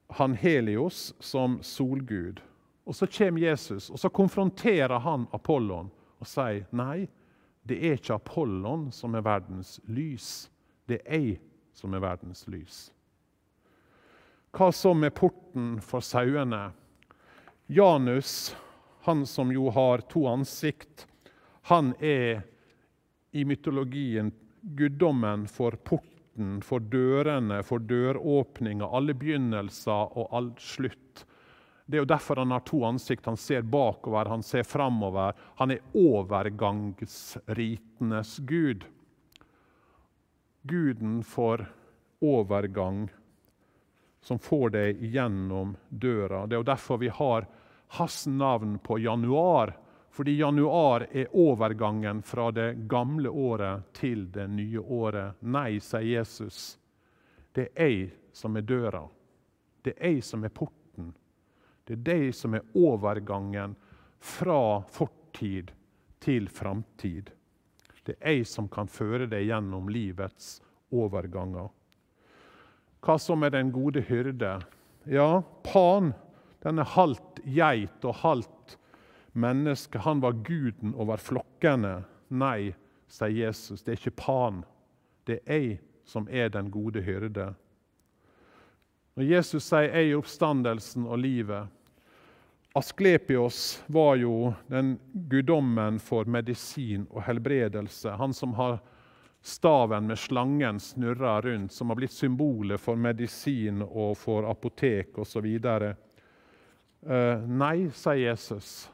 han 0.10 0.34
Helios 0.34 1.13
som 1.19 1.60
solgud. 1.62 2.41
Og 2.86 2.95
Så 2.95 3.06
kommer 3.06 3.41
Jesus 3.41 3.89
og 3.89 3.99
så 3.99 4.10
konfronterer 4.10 4.99
han 4.99 5.27
Apollon 5.34 5.91
og 6.19 6.27
sier 6.27 6.65
nei, 6.71 7.08
det 7.63 7.77
er 7.77 7.93
ikke 7.93 8.13
Apollon 8.15 8.91
som 8.91 9.15
er 9.15 9.21
verdens 9.21 9.79
lys. 9.88 10.49
Det 10.88 11.01
er 11.06 11.19
jeg 11.19 11.39
som 11.73 11.93
er 11.93 11.99
verdens 11.99 12.47
lys. 12.47 12.92
Hva 14.53 14.69
så 14.71 14.93
med 14.93 15.15
porten 15.17 15.81
for 15.81 15.97
sauene? 16.05 16.71
Janus, 17.65 18.55
han 19.01 19.25
som 19.25 19.49
jo 19.51 19.69
har 19.73 19.97
to 20.11 20.27
ansikt, 20.29 21.07
han 21.73 21.95
er 21.97 22.43
i 23.33 23.45
mytologien 23.49 24.29
guddommen 24.61 25.47
for 25.49 25.73
porten 25.81 26.61
for 26.61 26.79
dørene, 26.79 27.63
for 27.65 27.79
døråpninger, 27.81 28.85
alle 28.85 29.13
begynnelser 29.17 30.13
og 30.21 30.29
all 30.29 30.53
slutt. 30.61 31.25
Det 31.89 31.97
er 31.97 32.03
jo 32.03 32.13
derfor 32.13 32.37
han 32.43 32.53
har 32.53 32.61
to 32.69 32.85
ansikt. 32.85 33.25
Han 33.25 33.37
ser 33.37 33.61
bakover, 33.65 34.29
han 34.29 34.43
ser 34.45 34.63
framover. 34.69 35.33
Han 35.57 35.71
er 35.73 35.81
overgangsritenes 35.97 38.37
gud. 38.45 38.85
Guden 40.61 41.23
for 41.25 41.65
overgang, 42.21 43.09
som 44.23 44.39
får 44.39 44.73
deg 44.73 45.03
gjennom 45.13 45.75
døra. 45.89 46.45
Det 46.47 46.55
er 46.55 46.63
jo 46.63 46.71
derfor 46.71 46.99
vi 47.01 47.12
har 47.12 47.47
hans 47.99 48.23
navn 48.27 48.79
på 48.79 48.97
januar 49.03 49.75
fordi 50.13 50.36
januar 50.38 51.07
er 51.12 51.31
overgangen 51.31 52.21
fra 52.21 52.51
det 52.53 52.73
gamle 52.88 53.29
året 53.29 53.88
til 53.97 54.27
det 54.31 54.45
nye 54.47 54.79
året. 54.79 55.39
Nei, 55.41 55.79
sier 55.81 56.05
Jesus. 56.05 56.77
Det 57.49 57.71
er 57.73 57.89
jeg 57.89 58.12
som 58.33 58.53
er 58.57 58.62
døra. 58.62 59.01
Det 59.81 59.95
er 59.97 60.13
jeg 60.13 60.23
som 60.23 60.45
er 60.45 60.53
porten. 60.53 61.09
Det 61.83 61.97
er 61.97 62.03
deg 62.05 62.27
som 62.38 62.53
er 62.53 62.77
overgangen 62.77 63.73
fra 64.21 64.83
fortid 64.93 65.73
til 66.21 66.45
framtid. 66.47 67.33
Det 68.05 68.13
er 68.19 68.38
jeg 68.38 68.47
som 68.53 68.69
kan 68.69 68.88
føre 68.88 69.25
deg 69.25 69.47
gjennom 69.49 69.89
livets 69.89 70.59
overganger. 70.93 71.73
Hva 73.03 73.17
som 73.19 73.43
er 73.43 73.51
den 73.51 73.71
gode 73.75 74.01
hyrde? 74.07 74.57
Ja, 75.11 75.41
Pan, 75.63 76.13
denne 76.63 76.85
halvt 76.87 77.41
geit 77.43 78.05
og 78.07 78.21
halvt 78.21 78.77
menneske. 79.35 79.99
Han 80.05 80.21
var 80.23 80.39
guden 80.47 80.93
over 80.95 81.19
flokkene. 81.19 81.97
Nei, 82.31 82.71
sier 83.11 83.35
Jesus, 83.35 83.83
det 83.83 83.93
er 83.95 83.99
ikke 83.99 84.21
Pan. 84.23 84.63
Det 85.27 85.41
er 85.43 85.59
jeg 85.59 85.81
som 86.07 86.27
er 86.31 86.49
den 86.51 86.71
gode 86.71 87.03
hyrde. 87.03 87.53
Når 89.15 89.23
Jesus 89.23 89.63
sier 89.63 89.91
'jeg 89.93 90.11
er 90.11 90.17
oppstandelsen 90.17 91.05
og 91.05 91.19
livet' 91.19 91.67
Asklepios 92.75 93.83
var 93.87 94.15
jo 94.15 94.53
den 94.67 94.99
guddommen 95.29 95.99
for 95.99 96.25
medisin 96.25 97.05
og 97.09 97.21
helbredelse. 97.23 98.09
Han 98.09 98.33
som 98.33 98.53
har 98.53 98.79
staven 99.43 100.08
med 100.08 100.19
slangen 100.19 100.79
snurra 100.79 101.41
rundt, 101.41 101.71
som 101.71 101.89
har 101.89 101.95
blitt 101.99 102.12
symbolet 102.15 102.82
for 102.82 102.95
medisin 102.95 103.82
og 103.84 104.15
for 104.17 104.47
apotek 104.47 105.17
osv. 105.19 105.47
Uh, 107.03 107.43
nei, 107.51 107.89
sier 107.91 108.21
Jesus. 108.29 108.88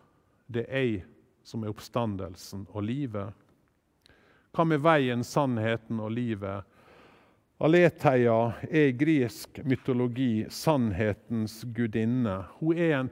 Det 0.50 0.66
er 0.66 0.88
jeg 0.88 1.06
som 1.46 1.64
er 1.64 1.70
oppstandelsen 1.70 2.66
og 2.74 2.82
livet. 2.86 3.30
Hva 4.54 4.66
med 4.66 4.82
veien, 4.82 5.22
sannheten 5.26 6.02
og 6.02 6.12
livet? 6.18 6.66
Aletheia 7.62 8.54
er 8.70 8.90
i 8.90 8.98
gresk 8.98 9.62
mytologi 9.68 10.46
sannhetens 10.50 11.62
gudinne. 11.76 12.40
Hun 12.58 12.78
er 12.78 12.96
en 12.98 13.10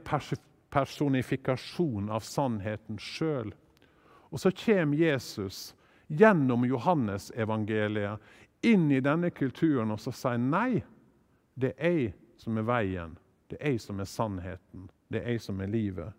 personifikasjon 0.74 2.10
av 2.10 2.26
sannheten 2.26 2.98
sjøl. 2.98 3.52
Og 4.32 4.42
så 4.42 4.50
kommer 4.50 4.98
Jesus 4.98 5.76
gjennom 6.08 6.64
Johannesevangeliet 6.64 8.20
inn 8.66 8.90
i 8.92 9.00
denne 9.00 9.30
kulturen 9.30 9.90
og 9.94 10.00
så 10.02 10.12
sier 10.14 10.38
nei, 10.40 10.82
det 11.54 11.74
er 11.76 11.98
jeg 11.98 12.12
som 12.38 12.58
er 12.58 12.66
veien, 12.66 13.18
det 13.50 13.58
er 13.60 13.76
jeg 13.76 13.82
som 13.82 14.00
er 14.00 14.08
sannheten, 14.08 14.88
det 15.08 15.22
er 15.22 15.36
jeg 15.36 15.44
som 15.44 15.60
er 15.60 15.70
livet. 15.70 16.12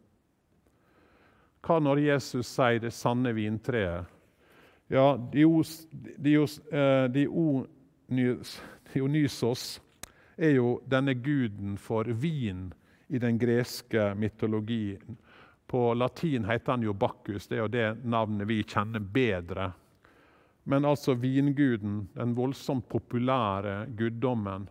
Hva 1.65 1.79
når 1.83 1.99
Jesus 1.99 2.47
sier 2.47 2.79
'det 2.79 2.93
sanne 2.93 3.33
vintreet'? 3.35 4.05
Ja, 4.89 5.17
Dionysos 8.93 9.81
er 10.37 10.51
jo 10.55 10.81
denne 10.89 11.13
guden 11.13 11.77
for 11.77 12.03
vin 12.03 12.73
i 13.09 13.17
den 13.17 13.39
greske 13.39 14.15
mytologien. 14.15 15.17
På 15.69 15.93
latin 15.93 16.45
heter 16.49 16.71
han 16.71 16.83
jo 16.83 16.95
Bakkus, 16.97 17.45
det 17.47 17.59
er 17.59 17.61
jo 17.61 17.69
det 17.69 17.89
navnet 18.09 18.47
vi 18.49 18.63
kjenner 18.65 19.03
bedre. 19.05 19.67
Men 20.65 20.85
altså 20.85 21.13
vinguden, 21.13 22.07
den 22.13 22.33
voldsomt 22.33 22.87
populære 22.89 23.83
guddommen. 23.97 24.65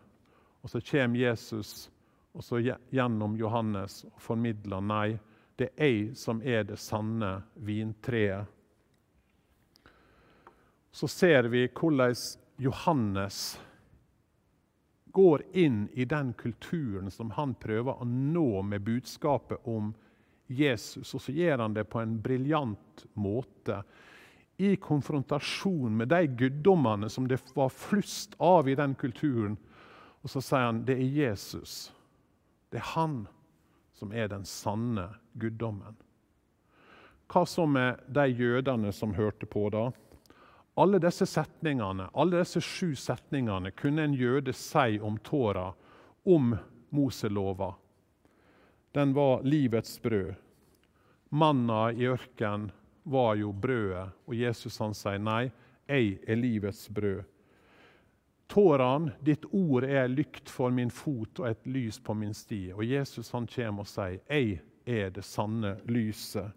Og 0.62 0.70
så 0.70 0.80
kommer 0.82 1.20
Jesus 1.20 1.87
og 2.34 2.44
så 2.44 2.58
gjennom 2.90 3.37
Johannes 3.38 4.00
og 4.11 4.18
formidler 4.22 4.82
nei, 4.82 5.18
det 5.58 5.70
er 5.76 5.92
jeg 5.92 6.18
som 6.18 6.42
er 6.42 6.66
det 6.66 6.80
sanne 6.82 7.30
vintreet. 7.54 8.50
Så 10.90 11.06
ser 11.06 11.46
vi 11.50 11.64
hvordan 11.68 12.18
Johannes 12.58 13.40
går 15.14 15.46
inn 15.54 15.80
i 15.94 16.11
den 16.11 16.34
kulturen 16.34 17.11
som 17.11 17.30
han 17.38 17.54
prøver 17.54 18.02
å 18.02 18.11
nå 18.11 18.62
med 18.66 18.82
budskapet 18.82 19.62
om 19.62 19.92
Jesus. 19.94 20.04
Og 20.48 21.06
så 21.06 21.32
gjør 21.32 21.64
han 21.64 21.74
det 21.76 21.84
på 21.92 22.00
en 22.00 22.16
briljant 22.22 23.04
måte. 23.14 23.82
I 24.58 24.74
konfrontasjon 24.80 25.96
med 26.00 26.08
de 26.11 26.24
guddommene 26.26 27.11
som 27.12 27.28
det 27.28 27.38
var 27.54 27.68
flust 27.70 28.34
av 28.42 28.68
i 28.68 28.74
den 28.78 28.96
kulturen. 28.98 29.58
Og 30.24 30.32
så 30.32 30.42
sier 30.42 30.66
han 30.70 30.82
det 30.88 30.96
er 30.98 31.14
Jesus. 31.20 31.92
Det 32.72 32.80
er 32.80 32.92
han 32.96 33.22
som 33.94 34.12
er 34.12 34.28
den 34.30 34.44
sanne 34.46 35.08
guddommen. 35.38 35.96
Hva 37.28 37.44
så 37.46 37.66
med 37.68 38.00
de 38.08 38.24
jødene 38.32 38.92
som 38.92 39.12
hørte 39.14 39.46
på 39.46 39.68
da? 39.72 39.90
Alle 40.78 41.00
disse 41.02 41.26
setningene, 41.26 42.06
alle 42.14 42.40
disse 42.40 42.62
sju 42.62 42.94
setningene 42.96 43.72
kunne 43.76 44.06
en 44.06 44.14
jøde 44.16 44.54
si 44.54 45.00
om 45.02 45.18
Tora, 45.26 45.72
om 46.24 46.54
Moselova. 46.94 47.72
Den 48.98 49.12
var 49.12 49.42
livets 49.42 50.02
brød. 50.02 50.34
Manna 51.28 51.92
i 51.92 52.06
ørkenen 52.06 52.72
var 53.02 53.34
jo 53.34 53.52
brødet, 53.52 54.08
og 54.26 54.34
Jesus 54.34 54.78
han 54.82 54.96
sier 54.98 55.20
nei, 55.22 55.52
jeg 55.87 56.16
er 56.26 56.40
livets 56.40 56.88
brød. 56.90 57.20
Tårene, 58.50 59.12
ditt 59.22 59.46
ord 59.54 59.87
er 59.87 60.11
lykt 60.11 60.50
for 60.50 60.74
min 60.74 60.90
fot 60.90 61.38
og 61.38 61.46
et 61.46 61.70
lys 61.70 62.00
på 62.02 62.18
min 62.18 62.34
sti. 62.34 62.72
Og 62.74 62.82
Jesus 62.82 63.30
han 63.30 63.46
kommer 63.46 63.87
og 63.87 63.92
sier, 63.92 64.18
'Jeg 64.26 64.61
er 64.87 65.11
det 65.11 65.24
sanne 65.24 65.76
lyset'. 65.87 66.50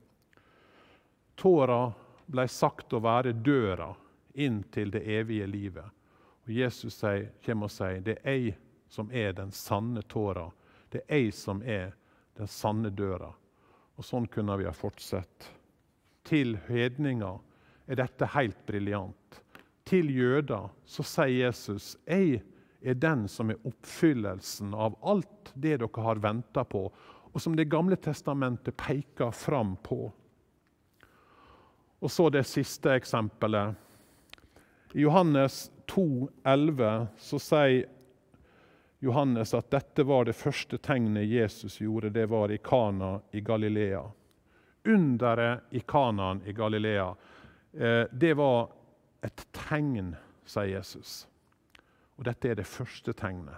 Tåra 1.37 1.93
ble 2.25 2.47
sagt 2.47 2.93
å 2.93 3.05
være 3.05 3.37
døra 3.37 3.93
inn 4.33 4.63
til 4.63 4.89
det 4.89 5.05
evige 5.05 5.45
livet. 5.47 5.85
Og 6.47 6.49
Jesus 6.49 7.01
kommer 7.45 7.65
og 7.65 7.71
sier, 7.71 8.01
'Det 8.01 8.17
er 8.23 8.33
jeg 8.33 8.57
som 8.89 9.11
er 9.11 9.31
den 9.31 9.51
sanne 9.51 10.01
tåra'. 10.01 10.51
Det 10.89 11.01
er 11.07 11.17
jeg 11.17 11.33
som 11.33 11.61
er 11.61 12.00
den 12.37 12.49
sanne 12.49 12.91
døra. 12.93 13.31
Og 13.97 14.05
sånn 14.05 14.27
kunne 14.31 14.57
vi 14.59 14.67
ha 14.67 14.73
fortsatt. 14.75 15.49
Til 16.27 16.55
hedninger 16.67 17.39
er 17.91 17.99
dette 17.99 18.29
helt 18.35 18.59
briljant. 18.67 19.41
Til 19.87 20.11
jøder 20.13 20.69
så 20.87 21.03
sier 21.05 21.47
Jesus 21.47 21.95
jeg 22.05 22.41
er 22.81 22.97
den 22.97 23.27
som 23.29 23.51
er 23.51 23.61
oppfyllelsen 23.67 24.73
av 24.73 24.95
alt 25.05 25.51
det 25.53 25.77
dere 25.81 26.05
har 26.05 26.21
venta 26.21 26.63
på, 26.65 26.87
og 27.31 27.41
som 27.41 27.55
Det 27.55 27.69
gamle 27.69 27.95
testamentet 27.95 28.75
peker 28.77 29.31
fram 29.31 29.75
på. 29.83 30.11
Og 32.01 32.11
så 32.11 32.29
det 32.29 32.43
siste 32.49 32.91
eksempelet. 32.91 33.75
I 34.93 35.05
Johannes 35.05 35.71
2, 35.87 36.29
11, 36.43 37.07
så 37.17 37.39
sier 37.39 37.87
Johannes 39.01 39.53
at 39.57 39.71
dette 39.73 40.03
var 40.05 40.25
det 40.25 40.37
første 40.37 40.77
tegnet 40.77 41.25
Jesus 41.25 41.79
gjorde. 41.81 42.11
Det 42.13 42.27
var 42.29 42.51
i 42.53 42.59
Kana 42.61 43.15
i 43.31 43.41
Galilea. 43.41 44.03
Underet 44.85 45.73
i 45.73 45.79
Kanaan 45.79 46.41
i 46.45 46.53
Galilea, 46.53 47.15
eh, 47.73 48.05
det 48.11 48.33
var 48.33 48.69
et 49.21 49.45
tegn, 49.53 50.15
sier 50.45 50.69
Jesus. 50.75 51.27
Og 52.17 52.25
dette 52.25 52.49
er 52.49 52.57
det 52.57 52.69
første 52.69 53.13
tegnet. 53.17 53.57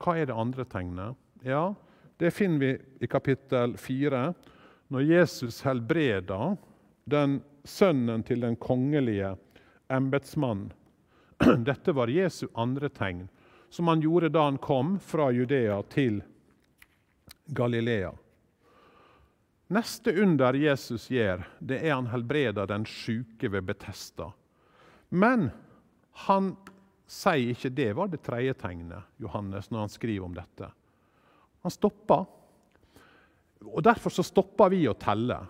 Hva 0.00 0.16
er 0.20 0.28
det 0.28 0.36
andre 0.36 0.64
tegnet? 0.64 1.16
Ja, 1.44 1.74
Det 2.18 2.30
finner 2.30 2.58
vi 2.58 2.78
i 3.00 3.06
kapittel 3.06 3.76
4, 3.76 4.34
når 4.88 5.00
Jesus 5.00 5.60
helbreder 5.60 6.56
den 7.04 7.42
sønnen 7.64 8.22
til 8.24 8.40
den 8.40 8.56
kongelige 8.56 9.34
embetsmannen. 9.92 10.72
Dette 11.68 11.92
var 11.92 12.08
Jesu 12.08 12.46
andre 12.54 12.88
tegn, 12.88 13.28
som 13.70 13.88
han 13.88 14.00
gjorde 14.00 14.30
da 14.32 14.46
han 14.46 14.58
kom 14.58 14.98
fra 15.00 15.30
Judea 15.34 15.82
til 15.92 16.22
Galilea. 17.46 18.12
Neste 19.66 20.12
under 20.22 20.54
Jesus 20.54 21.08
gjør, 21.10 21.42
det 21.58 21.80
er 21.82 21.96
han 21.96 22.10
helbreder 22.12 22.68
den 22.70 22.86
syke 22.86 23.50
ved 23.50 23.66
Betesta. 23.66 24.30
Men 25.10 25.48
han 26.26 26.52
sier 27.10 27.54
ikke 27.54 27.72
det 27.74 27.88
var 27.98 28.10
det 28.10 28.22
tredje 28.26 28.54
tegnet, 28.60 29.06
Johannes, 29.22 29.70
når 29.70 29.86
han 29.86 29.92
skriver 29.92 30.26
om 30.26 30.36
dette. 30.36 30.70
Han 31.66 31.74
stopper. 31.74 32.26
Og 33.66 33.82
Derfor 33.82 34.14
så 34.14 34.22
stopper 34.26 34.70
vi 34.70 34.84
å 34.86 34.94
telle. 34.94 35.40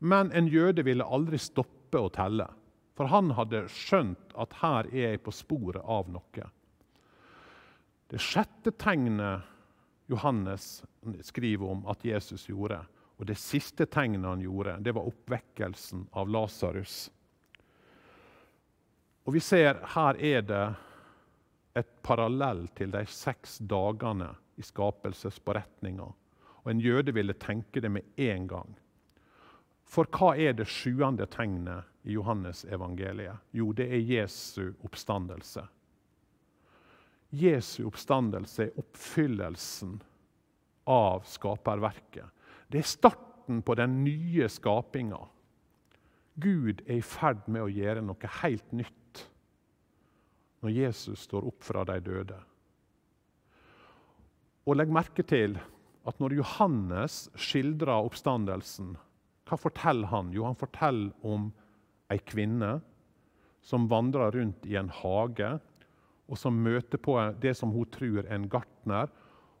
Men 0.00 0.32
en 0.32 0.48
jøde 0.48 0.84
ville 0.86 1.04
aldri 1.04 1.36
stoppe 1.40 2.00
å 2.00 2.08
telle. 2.12 2.46
For 2.96 3.12
han 3.12 3.32
hadde 3.36 3.66
skjønt 3.72 4.32
at 4.40 4.56
her 4.62 4.88
er 4.88 5.12
jeg 5.12 5.22
på 5.24 5.34
sporet 5.36 5.84
av 5.84 6.08
noe. 6.12 6.48
Det 8.10 8.18
sjette 8.18 8.72
tegnet 8.74 9.46
Johannes 10.10 10.82
skriver 11.22 11.70
om 11.70 11.84
at 11.86 12.04
Jesus 12.04 12.48
gjorde, 12.48 12.80
og 13.20 13.28
det 13.28 13.38
siste 13.38 13.86
tegnet 13.86 14.26
han 14.26 14.42
gjorde, 14.42 14.78
det 14.82 14.94
var 14.96 15.06
oppvekkelsen 15.06 16.08
av 16.18 16.30
Lasarus. 16.32 17.04
Og 19.28 19.36
vi 19.36 19.42
ser 19.44 19.78
her 19.94 20.18
er 20.18 20.42
det 20.42 20.64
et 21.78 21.90
parallell 22.02 22.64
til 22.74 22.90
de 22.90 23.04
seks 23.06 23.60
dagene 23.62 24.32
i 24.58 24.64
skapelsesberetninga. 24.66 26.08
Og 26.64 26.70
en 26.72 26.82
jøde 26.82 27.14
ville 27.14 27.38
tenke 27.38 27.80
det 27.80 27.92
med 27.94 28.08
en 28.18 28.48
gang. 28.50 28.72
For 29.86 30.10
hva 30.10 30.34
er 30.34 30.56
det 30.58 30.66
sjuende 30.70 31.30
tegnet 31.30 31.86
i 32.02 32.16
Johannes 32.18 32.64
evangeliet? 32.66 33.38
Jo, 33.54 33.70
det 33.70 33.86
er 33.86 34.02
Jesu 34.02 34.72
oppstandelse. 34.82 35.62
Jesu 37.30 37.84
oppstandelse 37.86 38.66
er 38.66 38.78
oppfyllelsen 38.80 39.98
av 40.90 41.26
skaperverket. 41.30 42.26
Det 42.70 42.80
er 42.82 42.88
starten 42.88 43.62
på 43.62 43.76
den 43.78 44.00
nye 44.04 44.48
skapinga. 44.50 45.20
Gud 46.40 46.82
er 46.86 46.98
i 46.98 47.04
ferd 47.04 47.46
med 47.46 47.66
å 47.66 47.70
gjøre 47.70 48.02
noe 48.02 48.34
helt 48.40 48.72
nytt 48.74 49.24
når 50.60 50.74
Jesus 50.74 51.26
står 51.28 51.46
opp 51.48 51.62
fra 51.64 51.84
de 51.88 51.96
døde. 52.04 52.36
Og 54.68 54.76
Legg 54.76 54.92
merke 54.92 55.24
til 55.26 55.56
at 56.08 56.20
når 56.20 56.36
Johannes 56.40 57.22
skildrer 57.38 58.06
oppstandelsen, 58.06 58.94
hva 59.48 59.58
forteller 59.58 60.10
han? 60.12 60.30
Jo, 60.34 60.44
han 60.46 60.58
forteller 60.58 61.26
om 61.26 61.48
ei 62.12 62.20
kvinne 62.22 62.78
som 63.66 63.88
vandrer 63.90 64.36
rundt 64.36 64.66
i 64.68 64.76
en 64.80 64.92
hage, 65.00 65.56
og 66.30 66.38
som 66.38 66.58
møter 66.62 67.00
på 67.02 67.16
det 67.42 67.56
som 67.58 67.72
hun 67.74 67.88
tror 67.90 68.22
er 68.22 68.34
en 68.36 68.48
gartner, 68.50 69.10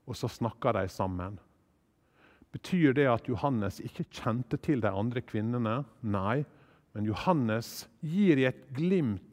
og 0.06 0.16
så 0.16 0.30
snakker 0.30 0.78
de 0.78 0.86
sammen. 0.90 1.38
Betyr 2.54 2.94
det 2.94 3.06
at 3.10 3.28
Johannes 3.30 3.78
ikke 3.82 4.06
kjente 4.10 4.58
til 4.62 4.82
de 4.82 4.90
andre 4.90 5.22
kvinnene? 5.22 5.80
Nei, 6.02 6.42
men 6.94 7.06
Johannes 7.06 7.88
gir 8.02 8.38
i 8.38 8.48
et 8.48 8.64
glimt 8.74 9.26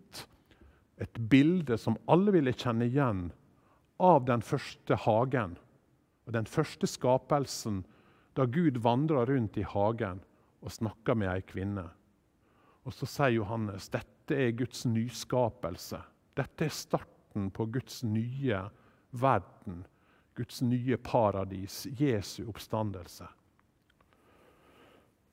et 0.97 1.19
bilde 1.29 1.77
som 1.77 1.97
alle 2.09 2.33
ville 2.33 2.53
kjenne 2.57 2.87
igjen 2.89 3.27
av 4.01 4.25
den 4.25 4.43
første 4.45 4.97
hagen. 5.05 5.55
Og 6.25 6.33
den 6.33 6.49
første 6.49 6.89
skapelsen 6.89 7.83
da 8.37 8.45
Gud 8.49 8.81
vandra 8.85 9.23
rundt 9.29 9.57
i 9.57 9.65
hagen 9.65 10.21
og 10.61 10.73
snakka 10.73 11.15
med 11.17 11.31
ei 11.31 11.45
kvinne. 11.45 11.85
Og 12.85 12.95
så 12.95 13.09
sier 13.09 13.37
Johannes 13.37 13.89
dette 13.93 14.35
er 14.35 14.55
Guds 14.57 14.85
nyskapelse. 14.89 16.01
Dette 16.37 16.67
er 16.67 16.73
starten 16.73 17.16
på 17.53 17.67
Guds 17.71 18.01
nye 18.03 18.61
verden, 19.15 19.83
Guds 20.37 20.61
nye 20.61 20.97
paradis, 20.97 21.85
Jesu 21.97 22.43
oppstandelse. 22.49 23.27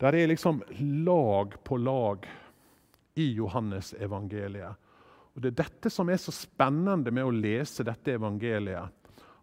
Der 0.01 0.17
er 0.17 0.29
liksom 0.29 0.63
lag 1.05 1.55
på 1.65 1.77
lag 1.77 2.27
i 3.15 3.33
Johannes 3.33 3.95
evangeliet. 3.95 4.75
Og 5.35 5.43
Det 5.43 5.51
er 5.51 5.63
dette 5.65 5.91
som 5.91 6.11
er 6.11 6.19
så 6.23 6.33
spennende 6.35 7.11
med 7.11 7.27
å 7.27 7.35
lese 7.35 7.87
dette 7.87 8.15
evangeliet. 8.15 8.91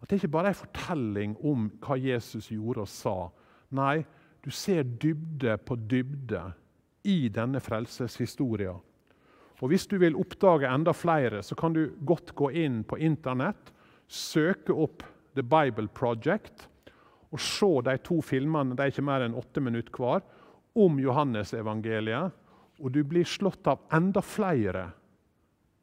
At 0.02 0.08
det 0.08 0.18
ikke 0.18 0.32
bare 0.34 0.50
er 0.50 0.56
en 0.56 0.62
fortelling 0.62 1.34
om 1.46 1.68
hva 1.84 1.98
Jesus 2.00 2.50
gjorde 2.50 2.84
og 2.84 2.90
sa. 2.90 3.16
Nei, 3.76 4.02
du 4.42 4.50
ser 4.50 4.82
dybde 4.82 5.56
på 5.62 5.76
dybde 5.76 6.42
i 7.06 7.28
denne 7.32 7.60
frelseshistoria. 7.62 8.74
Og 9.62 9.70
Hvis 9.70 9.86
du 9.86 9.94
vil 10.02 10.18
oppdage 10.18 10.66
enda 10.66 10.92
flere, 10.92 11.42
så 11.42 11.54
kan 11.54 11.72
du 11.72 11.92
godt 12.02 12.34
gå 12.34 12.50
inn 12.50 12.82
på 12.82 12.98
Internett, 12.98 13.70
søke 14.10 14.74
opp 14.74 15.04
The 15.38 15.44
Bible 15.46 15.86
Project 15.94 16.66
og 17.32 17.40
se 17.40 17.68
de 17.86 17.94
to 18.04 18.18
filmene 18.26 18.74
de 18.76 18.82
er 18.82 18.90
ikke 18.92 19.06
mer 19.06 19.22
enn 19.24 19.38
åtte 19.38 19.62
minutter 19.62 19.94
hver, 19.96 20.24
om 20.74 20.98
Johannesevangeliet. 21.00 22.34
Og 22.82 22.90
du 22.92 23.00
blir 23.06 23.24
slått 23.28 23.68
av 23.70 23.86
enda 23.94 24.20
flere 24.24 24.88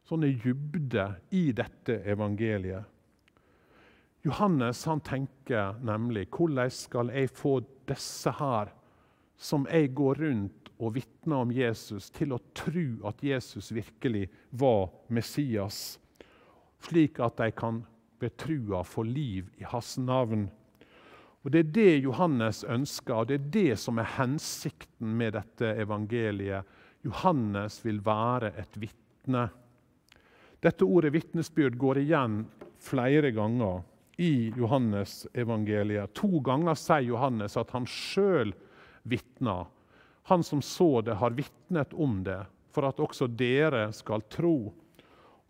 sånne 0.06 0.28
dybder 0.42 1.16
i 1.38 1.48
dette 1.56 2.02
evangeliet. 2.10 2.84
Johannes 4.26 4.82
han 4.84 5.00
tenker 5.00 5.78
nemlig 5.86 6.26
hvordan 6.34 6.72
skal 6.74 7.12
jeg 7.14 7.32
få 7.32 7.60
disse 7.88 8.34
her, 8.36 8.74
som 9.40 9.64
jeg 9.70 9.94
går 9.96 10.20
rundt 10.20 10.59
og 10.80 10.94
vitner 10.96 11.44
om 11.44 11.52
Jesus, 11.52 12.08
til 12.10 12.32
å 12.32 12.40
tro 12.56 12.86
at 13.08 13.20
Jesus 13.24 13.70
virkelig 13.76 14.26
var 14.50 14.88
Messias, 15.12 15.98
slik 16.80 17.20
at 17.20 17.36
de 17.36 17.50
kan 17.52 17.82
bli 18.20 18.30
trua 18.40 18.82
få 18.84 19.04
liv 19.04 19.50
i 19.60 19.68
hans 19.68 19.96
navn. 20.00 20.48
Og 21.44 21.52
Det 21.52 21.60
er 21.60 21.72
det 21.72 22.02
Johannes 22.04 22.64
ønsker, 22.64 23.14
og 23.14 23.28
det 23.28 23.38
er 23.38 23.50
det 23.52 23.78
som 23.80 23.98
er 23.98 24.14
hensikten 24.18 25.14
med 25.16 25.32
dette 25.38 25.72
evangeliet. 25.80 26.64
Johannes 27.04 27.80
vil 27.84 28.00
være 28.04 28.52
et 28.60 28.76
vitne. 28.76 29.48
Dette 30.60 30.84
ordet 30.84 31.14
vitnesbyrd 31.14 31.78
går 31.80 32.02
igjen 32.02 32.42
flere 32.80 33.32
ganger 33.32 33.80
i 34.20 34.52
Johannes 34.56 35.24
evangeliet. 35.32 36.12
To 36.20 36.42
ganger 36.44 36.76
sier 36.76 37.08
Johannes 37.08 37.56
at 37.56 37.72
han 37.72 37.88
sjøl 37.88 38.52
vitner. 39.08 39.64
Han 40.30 40.44
som 40.46 40.62
så 40.62 41.00
det, 41.02 41.14
har 41.18 41.34
vitnet 41.34 41.94
om 41.94 42.20
det, 42.24 42.38
for 42.70 42.86
at 42.86 43.00
også 43.02 43.26
dere 43.26 43.88
skal 43.90 44.22
tro. 44.30 44.70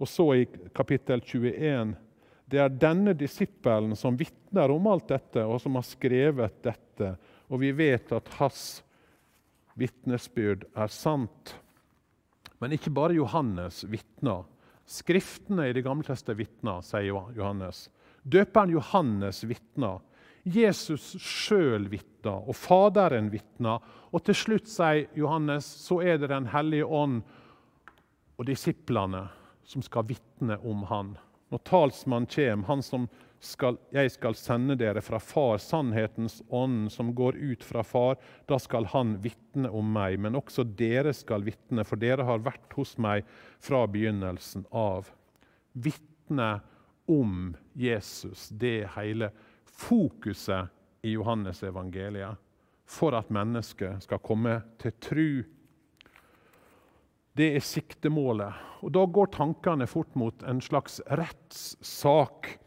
Og 0.00 0.08
så 0.08 0.24
i 0.40 0.46
kapittel 0.72 1.20
21.: 1.20 1.92
Det 2.48 2.62
er 2.64 2.72
denne 2.72 3.12
disippelen 3.12 3.92
som 3.96 4.16
vitner 4.16 4.72
om 4.72 4.88
alt 4.88 5.10
dette, 5.12 5.44
og 5.44 5.60
som 5.60 5.76
har 5.76 5.84
skrevet 5.84 6.62
dette. 6.64 7.12
Og 7.52 7.60
vi 7.60 7.74
vet 7.76 8.08
at 8.16 8.32
hans 8.38 8.80
vitnesbyrd 9.76 10.64
er 10.72 10.88
sant. 10.88 11.54
Men 12.58 12.72
ikke 12.72 12.92
bare 12.96 13.18
Johannes 13.20 13.84
vitner. 13.84 14.48
Skriftene 14.88 15.68
i 15.68 15.76
Det 15.76 15.84
gamle 15.84 16.08
testet 16.08 16.40
vitner, 16.40 16.80
sier 16.80 17.36
Johannes. 17.36 17.90
Døperen 18.24 18.72
Johannes 18.72 19.44
vitner. 19.44 20.00
Jesus 20.50 21.14
sjøl 21.22 21.88
vitner, 21.90 22.42
og 22.46 22.56
Faderen 22.56 23.30
vitner. 23.32 23.80
Og 24.10 24.24
til 24.26 24.36
slutt, 24.36 24.68
sier 24.70 25.06
Johannes, 25.18 25.66
så 25.66 26.00
er 26.02 26.18
det 26.18 26.30
Den 26.32 26.50
hellige 26.50 26.86
ånd 26.86 27.22
og 28.40 28.46
disiplene 28.48 29.26
som 29.64 29.82
skal 29.84 30.06
vitne 30.08 30.56
om 30.66 30.86
han. 30.90 31.16
Når 31.50 31.62
talsmannen 31.66 32.30
kommer, 32.30 32.66
han 32.66 32.82
som 32.82 33.08
skal, 33.40 33.78
jeg 33.94 34.12
skal 34.12 34.36
sende 34.36 34.76
dere 34.78 35.00
fra 35.02 35.18
Far, 35.22 35.58
sannhetens 35.62 36.40
ånd 36.52 36.90
som 36.92 37.14
går 37.16 37.38
ut 37.40 37.64
fra 37.64 37.82
Far. 37.86 38.18
Da 38.48 38.58
skal 38.60 38.88
Han 38.92 39.16
vitne 39.24 39.70
om 39.72 39.92
meg, 39.92 40.18
men 40.20 40.36
også 40.36 40.64
dere 40.64 41.14
skal 41.16 41.44
vitne, 41.46 41.84
for 41.88 42.00
dere 42.00 42.26
har 42.28 42.44
vært 42.44 42.76
hos 42.76 42.96
meg 43.00 43.24
fra 43.62 43.86
begynnelsen 43.88 44.66
av. 44.70 45.08
Vitne 45.72 46.60
om 47.10 47.56
Jesus, 47.74 48.48
det 48.52 48.90
hele 48.96 49.32
fokuset 49.72 50.68
i 51.02 51.12
Johannes 51.12 51.62
evangeliet, 51.62 52.36
for 52.86 53.14
at 53.14 53.30
mennesket 53.30 54.02
skal 54.02 54.22
komme 54.24 54.60
til 54.82 54.92
tru. 55.00 55.28
Det 57.32 57.52
er 57.56 57.64
siktemålet. 57.64 58.52
Og 58.82 58.92
Da 58.92 59.04
går 59.06 59.32
tankene 59.36 59.86
fort 59.86 60.14
mot 60.14 60.42
en 60.42 60.60
slags 60.60 61.00
rettssak 61.06 62.58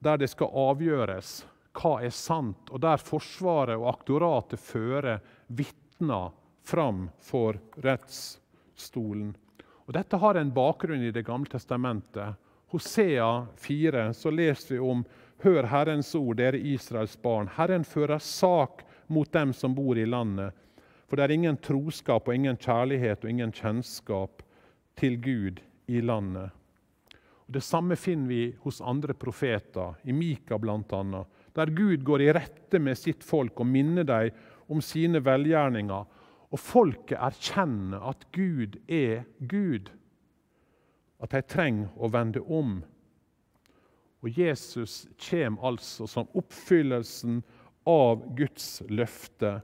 der 0.00 0.16
det 0.16 0.30
skal 0.32 0.52
avgjøres 0.56 1.42
hva 1.76 2.00
er 2.02 2.14
sant, 2.14 2.70
og 2.72 2.80
der 2.82 2.98
Forsvaret 2.98 3.78
og 3.78 3.88
aktoratet 3.92 4.60
fører 4.60 5.20
vitner 5.46 6.32
fram 6.66 7.08
for 7.22 7.58
rettsstolen. 7.84 9.34
Og 9.86 9.94
Dette 9.94 10.18
har 10.22 10.38
en 10.38 10.52
bakgrunn 10.54 11.02
i 11.02 11.12
Det 11.14 11.26
gamle 11.26 11.50
testamentet. 11.50 12.34
Hosea 12.70 13.46
4 13.56 14.12
så 14.14 14.30
leser 14.30 14.74
vi 14.74 14.80
om 14.80 15.04
Hør 15.40 15.64
Herrens 15.72 16.12
ord, 16.14 16.36
dere 16.36 16.58
Israels 16.58 17.16
barn. 17.16 17.48
Herren 17.56 17.84
fører 17.84 18.20
sak 18.20 18.84
mot 19.08 19.30
dem 19.32 19.54
som 19.56 19.74
bor 19.74 19.98
i 19.98 20.04
landet. 20.04 20.52
For 21.08 21.16
det 21.16 21.26
er 21.26 21.34
ingen 21.34 21.58
troskap 21.58 22.28
og 22.28 22.36
ingen 22.36 22.58
kjærlighet 22.60 23.24
og 23.24 23.30
ingen 23.30 23.52
kjennskap 23.56 24.44
til 25.00 25.16
Gud 25.24 25.62
i 25.90 26.02
landet. 26.04 26.52
Det 27.50 27.62
samme 27.66 27.96
finner 27.98 28.28
vi 28.30 28.42
hos 28.62 28.78
andre 28.80 29.16
profeter, 29.18 29.96
i 30.04 30.12
Mika 30.14 30.58
bl.a., 30.58 31.24
der 31.56 31.72
Gud 31.74 32.04
går 32.06 32.22
i 32.22 32.32
rette 32.36 32.78
med 32.78 32.98
sitt 32.98 33.24
folk 33.26 33.58
og 33.58 33.66
minner 33.66 34.06
dem 34.06 34.36
om 34.70 34.78
sine 34.84 35.18
velgjerninger. 35.24 36.04
Og 36.50 36.58
folket 36.62 37.18
erkjenner 37.18 38.04
at 38.12 38.22
Gud 38.34 38.78
er 38.86 39.24
Gud, 39.38 39.90
at 41.18 41.34
de 41.34 41.42
trenger 41.42 41.90
å 41.98 42.10
vende 42.12 42.42
om. 42.46 42.80
Og 44.20 44.38
Jesus 44.38 45.06
kommer 45.30 45.72
altså 45.72 46.06
som 46.10 46.28
oppfyllelsen 46.36 47.40
av 47.88 48.24
Guds 48.36 48.82
løfte. 48.88 49.60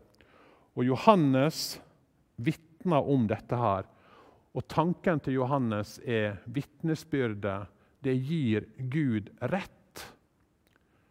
Og 0.76 0.88
Johannes 0.88 1.76
vitner 2.36 3.04
om 3.04 3.26
dette 3.28 3.58
her. 3.60 3.88
Og 4.56 4.64
tanken 4.72 5.20
til 5.20 5.36
Johannes 5.42 5.98
er 6.04 6.38
vitnesbyrdet 6.48 7.66
det 8.06 8.14
gir 8.22 8.68
Gud 8.78 9.32
rett. 9.40 9.72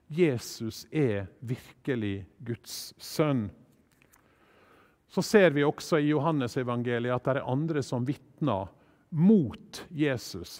Jesus 0.07 0.85
er 0.91 1.27
virkelig 1.39 2.25
Guds 2.45 2.93
sønn. 3.01 3.49
Så 5.09 5.21
ser 5.21 5.53
vi 5.55 5.63
også 5.65 5.99
i 6.01 6.09
Johannes 6.11 6.57
evangeliet 6.57 7.15
at 7.15 7.27
det 7.27 7.41
er 7.41 7.51
andre 7.51 7.83
som 7.85 8.05
vitner 8.07 8.69
mot 9.15 9.81
Jesus. 9.89 10.59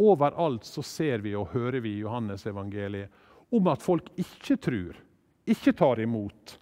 Overalt 0.00 0.64
så 0.64 0.82
ser 0.82 1.20
vi 1.24 1.34
og 1.36 1.52
hører 1.52 1.82
vi 1.84 1.96
i 1.98 2.02
Johannesevangeliet 2.04 3.10
om 3.52 3.68
at 3.68 3.82
folk 3.82 4.08
ikke 4.20 4.56
tror, 4.56 4.96
ikke 5.44 5.74
tar 5.76 6.00
imot. 6.00 6.56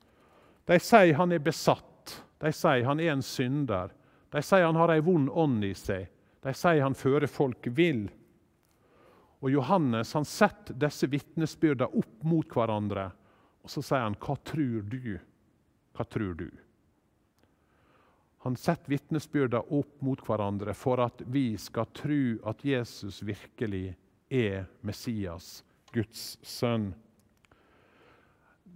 De 0.67 0.79
sier 0.83 1.15
han 1.17 1.33
er 1.33 1.43
besatt, 1.45 2.17
de 2.43 2.53
sier 2.55 2.87
han 2.89 3.01
er 3.01 3.13
en 3.15 3.25
synder. 3.25 3.93
De 4.33 4.43
sier 4.45 4.67
han 4.67 4.77
har 4.77 4.93
ei 4.93 5.03
vond 5.05 5.31
ånd 5.31 5.65
i 5.65 5.75
seg. 5.77 6.09
De 6.45 6.55
sier 6.55 6.83
han 6.83 6.97
fører 6.97 7.31
folk 7.31 7.71
vill. 7.75 8.07
Og 9.39 9.53
Johannes 9.53 10.13
han 10.17 10.27
setter 10.27 10.77
disse 10.77 11.07
vitnesbyrdene 11.11 12.01
opp 12.01 12.27
mot 12.27 12.55
hverandre. 12.55 13.11
Og 13.63 13.71
så 13.71 13.83
sier 13.83 14.07
han, 14.07 14.17
'Hva 14.17 14.37
tror 14.45 14.83
du?' 14.83 15.19
Hva 15.95 16.05
tror 16.05 16.35
du? 16.35 16.51
Han 18.47 18.57
setter 18.57 18.91
vitnesbyrda 18.91 19.61
opp 19.75 20.01
mot 20.05 20.21
hverandre 20.23 20.75
for 20.79 21.03
at 21.03 21.23
vi 21.27 21.57
skal 21.59 21.89
tro 21.97 22.23
at 22.47 22.65
Jesus 22.65 23.23
virkelig 23.27 23.97
er 24.31 24.69
Messias, 24.87 25.65
Guds 25.93 26.39
sønn. 26.47 26.93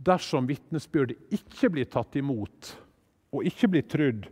Dersom 0.02 0.48
vitnesbyrdet 0.50 1.34
ikke 1.36 1.70
blir 1.70 1.86
tatt 1.86 2.16
imot 2.18 2.72
og 3.32 3.46
ikke 3.46 3.70
blir 3.70 3.86
trudd, 3.86 4.26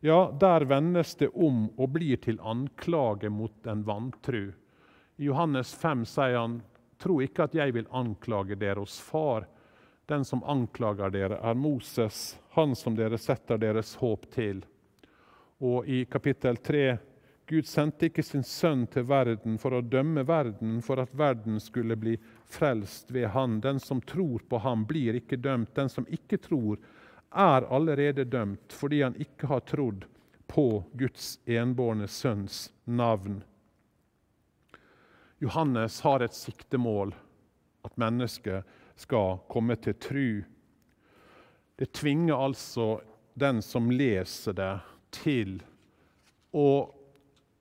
ja, 0.00 0.30
der 0.40 0.64
vendes 0.64 1.16
det 1.20 1.28
om 1.34 1.66
og 1.76 1.96
blir 1.96 2.20
til 2.22 2.38
anklage 2.40 3.28
mot 3.28 3.52
den 3.66 3.82
vantru. 3.84 4.46
I 5.20 5.26
Johannes 5.28 5.74
5 5.76 6.06
sier 6.08 6.38
han, 6.38 6.60
tro 7.00 7.18
ikke 7.20 7.48
at 7.48 7.56
jeg 7.58 7.74
vil 7.76 7.90
anklage 7.92 8.56
dere 8.60 8.80
hos 8.80 8.96
far. 9.02 9.44
Den 10.10 10.24
som 10.24 10.42
anklager 10.44 11.10
dere, 11.10 11.36
er 11.38 11.54
Moses, 11.54 12.38
han 12.50 12.74
som 12.76 12.96
dere 12.98 13.18
setter 13.18 13.60
deres 13.62 13.92
håp 14.00 14.24
til. 14.34 14.64
Og 15.62 15.86
i 15.86 16.00
kapittel 16.10 16.56
3 16.56 16.80
Gud 17.46 17.66
sendte 17.66 18.08
ikke 18.08 18.24
sin 18.26 18.42
sønn 18.42 18.88
til 18.90 19.06
verden 19.06 19.54
for 19.62 19.76
å 19.76 19.84
dømme 19.86 20.24
verden, 20.26 20.80
for 20.82 20.98
at 21.02 21.14
verden 21.14 21.60
skulle 21.62 21.94
bli 21.98 22.16
frelst 22.50 23.14
ved 23.14 23.28
han. 23.36 23.60
Den 23.62 23.78
som 23.78 24.02
tror 24.02 24.42
på 24.50 24.58
ham, 24.66 24.82
blir 24.86 25.14
ikke 25.18 25.38
dømt. 25.38 25.76
Den 25.78 25.90
som 25.90 26.08
ikke 26.10 26.40
tror, 26.42 26.82
er 27.30 27.68
allerede 27.70 28.26
dømt 28.26 28.74
fordi 28.74 29.04
han 29.04 29.14
ikke 29.14 29.46
har 29.52 29.62
trodd 29.70 30.08
på 30.50 30.66
Guds 30.98 31.36
enbårne 31.46 32.10
sønns 32.10 32.72
navn. 32.84 33.44
Johannes 35.38 36.02
har 36.02 36.26
et 36.26 36.34
siktemål, 36.34 37.14
at 37.86 37.94
mennesket 37.94 38.66
skal 39.00 39.40
komme 39.50 39.76
til 39.80 39.96
tru. 40.00 40.30
Det 41.80 41.92
tvinger 41.96 42.36
altså 42.36 43.00
den 43.40 43.62
som 43.64 43.90
leser 43.90 44.56
det, 44.56 44.72
til 45.10 45.56
å 46.54 46.68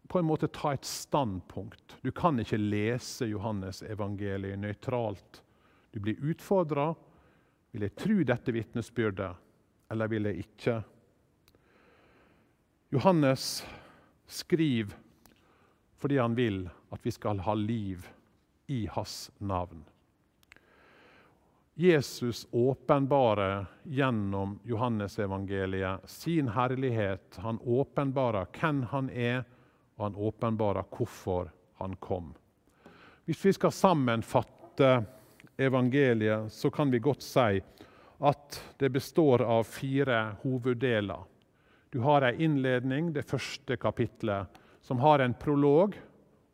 på 0.10 0.20
en 0.20 0.26
måte 0.26 0.50
ta 0.54 0.74
et 0.74 0.86
standpunkt. 0.86 1.96
Du 2.02 2.10
kan 2.12 2.40
ikke 2.42 2.58
lese 2.58 3.28
Johannes 3.30 3.84
evangeliet 3.86 4.58
nøytralt. 4.58 5.42
Du 5.94 6.00
blir 6.02 6.18
utfordra. 6.32 6.92
Vil 7.72 7.86
jeg 7.86 7.94
tro 8.02 8.16
dette 8.26 8.54
vitnesbyrdet, 8.54 9.36
eller 9.94 10.10
vil 10.10 10.26
jeg 10.26 10.46
ikke? 10.48 10.80
Johannes 12.90 13.60
skriver 14.26 14.98
fordi 16.00 16.18
han 16.18 16.34
vil 16.38 16.64
at 16.96 17.04
vi 17.06 17.12
skal 17.12 17.42
ha 17.44 17.54
liv 17.54 18.08
i 18.72 18.86
hans 18.90 19.28
navn. 19.38 19.84
Jesus 21.80 22.48
åpenbarer 22.52 23.66
gjennom 23.84 24.60
Johannesevangeliet 24.64 26.10
sin 26.10 26.48
herlighet. 26.48 27.36
Han 27.36 27.60
åpenbarer 27.64 28.50
hvem 28.52 28.82
han 28.84 29.08
er, 29.10 29.46
og 29.96 30.04
han 30.04 30.16
åpenbarer 30.16 30.84
hvorfor 30.92 31.54
han 31.80 31.96
kom. 32.04 32.34
Hvis 33.24 33.46
vi 33.46 33.54
skal 33.56 33.72
sammenfatte 33.72 34.90
evangeliet, 35.56 36.52
så 36.52 36.68
kan 36.68 36.92
vi 36.92 37.00
godt 37.00 37.24
si 37.24 37.62
at 38.28 38.60
det 38.78 38.90
består 38.90 39.46
av 39.48 39.64
fire 39.64 40.36
hoveddeler. 40.42 41.24
Du 41.96 42.02
har 42.04 42.28
ei 42.28 42.44
innledning, 42.44 43.14
det 43.16 43.24
første 43.24 43.80
kapitlet, 43.80 44.52
som 44.84 45.00
har 45.00 45.24
en 45.24 45.34
prolog, 45.34 45.96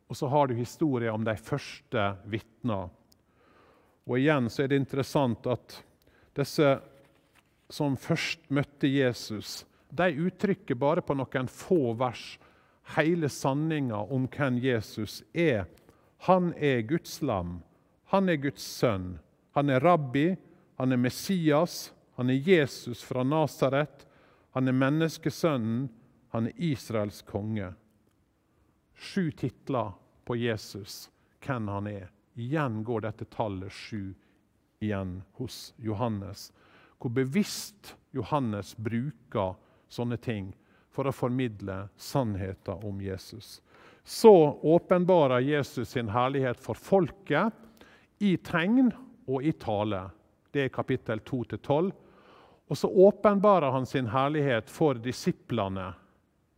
og 0.06 0.16
så 0.22 0.30
har 0.30 0.46
du 0.46 0.54
historien 0.54 1.18
om 1.18 1.26
de 1.26 1.34
første 1.34 2.12
vitnene. 2.30 2.86
Og 4.06 4.18
igjen 4.20 4.50
så 4.52 4.64
er 4.64 4.70
det 4.70 4.80
interessant 4.80 5.46
at 5.50 5.80
disse 6.36 6.76
som 7.72 7.96
først 7.98 8.44
møtte 8.54 8.88
Jesus, 8.90 9.64
de 9.90 10.10
uttrykker 10.28 10.78
bare 10.78 11.02
på 11.02 11.16
noen 11.18 11.48
få 11.50 11.94
vers 11.98 12.36
hele 12.94 13.30
sanninga 13.32 13.98
om 14.14 14.28
hvem 14.30 14.60
Jesus 14.62 15.22
er. 15.34 15.64
Han 16.28 16.52
er 16.54 16.84
Guds 16.86 17.18
lam. 17.22 17.58
Han 18.12 18.30
er 18.30 18.38
Guds 18.38 18.62
sønn. 18.62 19.16
Han 19.58 19.70
er 19.70 19.82
rabbi. 19.82 20.28
Han 20.78 20.94
er 20.94 21.00
Messias. 21.02 21.90
Han 22.14 22.30
er 22.30 22.38
Jesus 22.46 23.02
fra 23.02 23.24
Nasaret. 23.26 24.06
Han 24.54 24.70
er 24.70 24.78
menneskesønnen. 24.78 25.88
Han 26.30 26.46
er 26.50 26.62
Israels 26.70 27.24
konge 27.26 27.72
sju 28.96 29.30
titler 29.30 29.92
på 30.24 30.36
Jesus, 30.36 31.10
hvem 31.44 31.68
han 31.68 31.86
er. 31.86 32.15
Igjen 32.36 32.82
går 32.84 33.00
dette 33.06 33.24
tallet 33.32 33.72
sju 33.72 34.14
igjen 34.84 35.22
hos 35.40 35.74
Johannes. 35.76 36.52
Hvor 37.00 37.10
bevisst 37.16 37.94
Johannes 38.12 38.74
bruker 38.76 39.54
sånne 39.88 40.18
ting 40.20 40.50
for 40.92 41.08
å 41.08 41.14
formidle 41.16 41.86
sannheten 41.96 42.84
om 42.84 43.00
Jesus. 43.00 43.60
Så 44.04 44.32
åpenbarer 44.62 45.40
Jesus 45.40 45.90
sin 45.96 46.12
herlighet 46.12 46.60
for 46.60 46.78
folket 46.78 47.56
i 48.22 48.36
tegn 48.36 48.92
og 49.26 49.44
i 49.44 49.52
tale. 49.52 50.06
Det 50.52 50.66
er 50.66 50.74
kapittel 50.74 51.20
2-12. 51.24 51.90
Og 52.66 52.78
så 52.78 52.90
åpenbarer 52.90 53.72
han 53.72 53.86
sin 53.86 54.08
herlighet 54.12 54.70
for 54.72 54.98
disiplene 55.00 55.92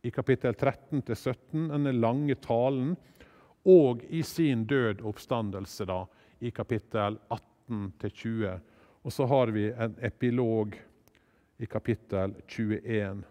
i 0.01 0.11
kapittel 0.11 0.55
13-17, 0.55 1.67
denne 1.71 1.91
lange 1.91 2.35
talen 2.39 2.95
og 3.65 4.03
i 4.09 4.23
sin 4.23 4.65
død 4.65 5.01
oppstandelse, 5.05 5.85
da, 5.85 6.05
i 6.39 6.51
kapittel 6.51 7.17
18-20. 7.67 8.59
Og 9.03 9.13
så 9.13 9.25
har 9.25 9.51
vi 9.55 9.69
en 9.71 9.95
epilog 10.01 10.75
i 11.57 11.65
kapittel 11.65 12.35
21. 12.47 13.23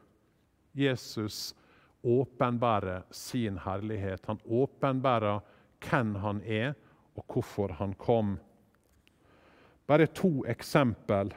Jesus 0.72 1.54
åpenbærer 2.02 3.02
sin 3.10 3.58
herlighet. 3.58 4.26
Han 4.26 4.38
åpenbærer 4.44 5.40
hvem 5.82 6.14
han 6.14 6.42
er, 6.44 6.74
og 7.16 7.24
hvorfor 7.32 7.72
han 7.72 7.94
kom. 7.94 8.36
Bare 9.86 10.06
to 10.06 10.44
eksempel. 10.46 11.32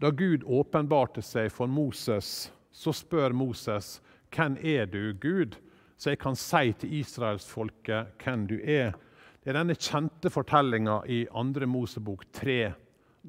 Da 0.00 0.10
Gud 0.10 0.42
åpenbarte 0.44 1.22
seg 1.22 1.52
for 1.54 1.70
Moses, 1.70 2.50
så 2.72 2.92
spør 2.92 3.32
Moses 3.32 4.00
hvem 4.34 4.58
er 4.58 4.86
du, 4.90 5.14
Gud, 5.22 5.54
så 5.96 6.12
jeg 6.12 6.20
kan 6.22 6.36
si 6.38 6.72
til 6.78 6.94
israelsfolket 7.00 8.22
hvem 8.22 8.46
du 8.50 8.56
er. 8.60 8.94
Det 9.42 9.52
er 9.52 9.58
denne 9.58 9.76
kjente 9.76 10.32
fortellinga 10.32 11.02
i 11.10 11.24
2. 11.30 11.68
Mosebok 11.68 12.24
3 12.32 12.58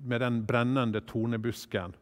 med 0.03 0.21
den 0.21 0.41
brennende 0.47 1.01
tornebusken. 1.07 1.95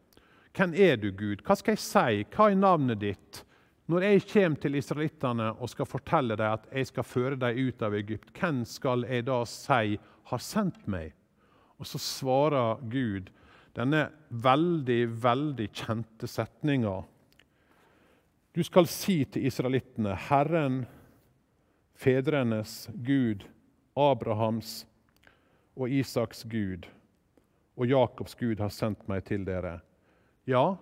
Hvem 0.54 0.74
er 0.78 0.96
du, 1.02 1.10
Gud? 1.10 1.42
Hva 1.42 1.56
skal 1.58 1.74
jeg 1.74 1.82
si? 1.82 2.22
Hva 2.30 2.50
er 2.50 2.58
navnet 2.58 3.00
ditt? 3.02 3.42
Når 3.90 4.06
jeg 4.06 4.24
kommer 4.30 4.60
til 4.62 4.78
israelittene 4.78 5.50
og 5.58 5.68
skal 5.68 5.88
fortelle 5.88 6.38
dem 6.40 6.54
at 6.56 6.68
jeg 6.72 6.88
skal 6.88 7.04
føre 7.04 7.36
dem 7.36 7.58
ut 7.68 7.82
av 7.84 7.96
Egypt, 7.98 8.30
hvem 8.38 8.62
skal 8.64 9.04
jeg 9.10 9.26
da 9.26 9.42
si 9.50 9.98
har 10.30 10.40
sendt 10.40 10.86
meg? 10.88 11.12
Og 11.76 11.88
så 11.90 12.00
svarer 12.00 12.80
Gud 12.88 13.28
denne 13.74 14.06
veldig, 14.30 15.02
veldig 15.20 15.66
kjente 15.74 16.30
setninga. 16.30 17.02
Du 18.54 18.62
skal 18.62 18.86
si 18.86 19.16
til 19.26 19.48
israelittene, 19.48 20.12
Herren, 20.28 20.84
fedrenes 21.98 22.84
Gud, 22.94 23.42
Abrahams 23.98 24.84
og 25.74 25.90
Isaks 25.90 26.44
Gud 26.46 26.86
og 27.74 27.88
Jakobs 27.90 28.36
Gud 28.38 28.60
har 28.62 28.70
sendt 28.70 29.08
meg 29.10 29.24
til 29.26 29.42
dere. 29.48 29.80
Ja, 30.46 30.76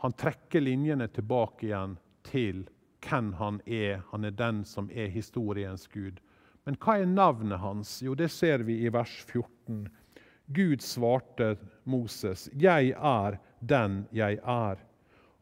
han 0.00 0.16
trekker 0.16 0.64
linjene 0.64 1.10
tilbake 1.12 1.66
igjen 1.68 1.98
til 2.24 2.62
hvem 3.04 3.28
han 3.36 3.58
er. 3.66 4.00
Han 4.14 4.24
er 4.24 4.32
den 4.38 4.62
som 4.64 4.88
er 4.88 5.12
historiens 5.12 5.84
Gud. 5.92 6.16
Men 6.64 6.78
hva 6.80 6.94
er 7.02 7.10
navnet 7.10 7.60
hans? 7.60 7.98
Jo, 8.00 8.14
det 8.16 8.30
ser 8.32 8.64
vi 8.64 8.78
i 8.86 8.94
vers 8.94 9.18
14. 9.26 9.84
Gud 10.48 10.80
svarte 10.80 11.58
Moses, 11.84 12.48
'Jeg 12.56 12.96
er 12.96 13.36
den 13.60 14.06
jeg 14.12 14.40
er.' 14.40 14.80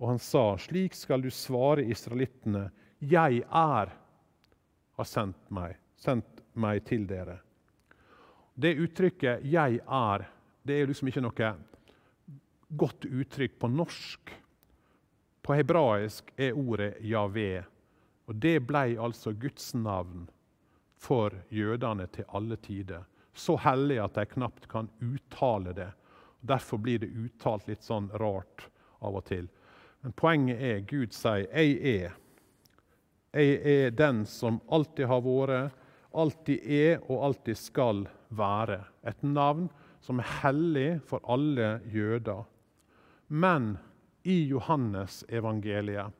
Og 0.00 0.08
han 0.08 0.18
sa, 0.18 0.56
'Slik 0.56 0.94
skal 0.94 1.22
du 1.22 1.30
svare 1.30 1.84
israelittene.' 1.84 2.70
'Jeg 3.00 3.44
er 3.44 3.92
har 4.96 5.04
sendt 5.04 5.50
meg, 5.50 5.76
sendt 5.96 6.42
meg 6.54 6.84
til 6.84 7.06
dere.' 7.06 7.40
Det 8.56 8.76
uttrykket 8.76 9.44
'jeg 9.44 9.80
er' 9.86 10.26
det 10.64 10.74
er 10.80 10.86
liksom 10.86 11.08
ikke 11.08 11.24
noe 11.24 11.54
godt 12.68 13.04
uttrykk 13.04 13.58
på 13.58 13.68
norsk. 13.68 14.32
På 15.42 15.54
hebraisk 15.56 16.32
er 16.36 16.52
ordet 16.52 17.00
Javé. 17.00 17.64
Og 18.28 18.36
det 18.36 18.60
ble 18.66 18.98
altså 19.00 19.32
Guds 19.32 19.72
navn 19.74 20.28
for 21.00 21.34
jødene 21.50 22.06
til 22.12 22.28
alle 22.28 22.56
tider. 22.56 23.06
Så 23.34 23.56
hellig 23.56 23.98
at 23.98 24.14
de 24.14 24.26
knapt 24.26 24.68
kan 24.68 24.90
uttale 25.00 25.72
det. 25.72 25.88
Derfor 26.40 26.78
blir 26.78 27.00
det 27.02 27.10
uttalt 27.10 27.66
litt 27.68 27.82
sånn 27.82 28.10
rart 28.20 28.68
av 29.00 29.16
og 29.16 29.24
til. 29.26 29.48
Men 30.00 30.12
poenget 30.16 30.62
er 30.62 30.80
Gud 30.80 31.12
sier 31.12 31.46
'Jeg 31.50 32.04
er'. 32.04 32.16
Jeg 33.34 33.60
er 33.64 33.90
den 33.90 34.24
som 34.26 34.60
alltid 34.70 35.06
har 35.06 35.20
vært, 35.20 35.72
alltid 36.14 36.58
er 36.64 37.10
og 37.10 37.24
alltid 37.24 37.56
skal 37.56 38.08
være. 38.30 38.84
Et 39.06 39.22
navn 39.22 39.68
som 40.00 40.18
er 40.18 40.32
hellig 40.42 41.00
for 41.06 41.20
alle 41.28 41.80
jøder. 41.92 42.44
Men 43.28 43.78
i 44.24 44.42
Johannes 44.48 45.24
evangeliet 45.28 46.12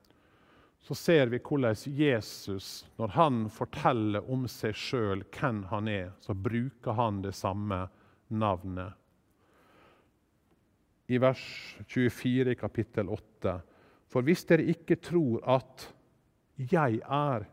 så 0.81 0.95
ser 0.95 1.27
vi 1.27 1.41
hvordan 1.45 1.77
Jesus, 1.87 2.87
når 2.97 3.09
han 3.09 3.43
forteller 3.53 4.25
om 4.33 4.47
seg 4.49 4.75
sjøl, 4.75 5.25
hvem 5.35 5.65
han 5.69 5.89
er, 5.89 6.13
så 6.21 6.35
bruker 6.35 6.97
han 6.97 7.21
det 7.23 7.35
samme 7.37 7.83
navnet. 8.29 8.95
I 11.11 11.19
vers 11.21 11.43
24 11.91 12.55
i 12.55 12.55
kapittel 12.55 13.11
8.: 13.11 13.61
For 14.11 14.27
hvis 14.27 14.43
dere 14.49 14.67
ikke 14.73 14.99
tror 14.99 15.45
at 15.47 15.87
jeg 16.71 17.01
er, 17.07 17.47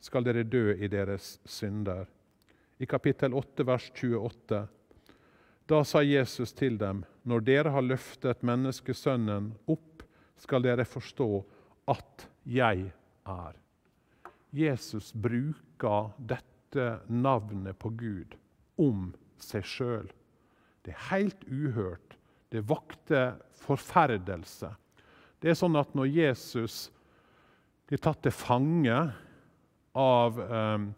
skal 0.00 0.24
dere 0.24 0.46
dø 0.46 0.72
i 0.78 0.88
deres 0.88 1.34
synder. 1.44 2.06
I 2.80 2.86
kapittel 2.88 3.34
8, 3.36 3.66
vers 3.66 3.90
28. 3.92 4.60
Da 5.68 5.80
sa 5.84 6.00
Jesus 6.02 6.54
til 6.56 6.78
dem, 6.80 7.02
når 7.28 7.44
dere 7.46 7.72
har 7.74 7.84
løftet 7.84 8.42
menneskesønnen 8.46 9.52
opp, 9.70 10.04
skal 10.40 10.64
dere 10.64 10.86
forstå 10.88 11.28
at 11.92 12.26
jeg 12.48 12.88
er. 13.28 13.58
Jesus 14.56 15.12
bruker 15.12 16.14
dette 16.18 16.86
navnet 17.06 17.78
på 17.78 17.92
Gud 17.92 18.34
om 18.80 19.10
seg 19.38 19.66
sjøl. 19.68 20.08
Det 20.82 20.94
er 20.94 21.08
helt 21.10 21.44
uhørt. 21.44 22.16
Det 22.50 22.64
vakte 22.66 23.36
forferdelse. 23.62 24.72
Det 25.40 25.52
er 25.52 25.56
sånn 25.56 25.78
at 25.80 25.94
når 25.96 26.10
Jesus 26.12 26.90
blir 27.88 28.00
tatt 28.02 28.20
til 28.22 28.34
fange 28.34 28.96
av 29.96 30.38
um, 30.38 30.90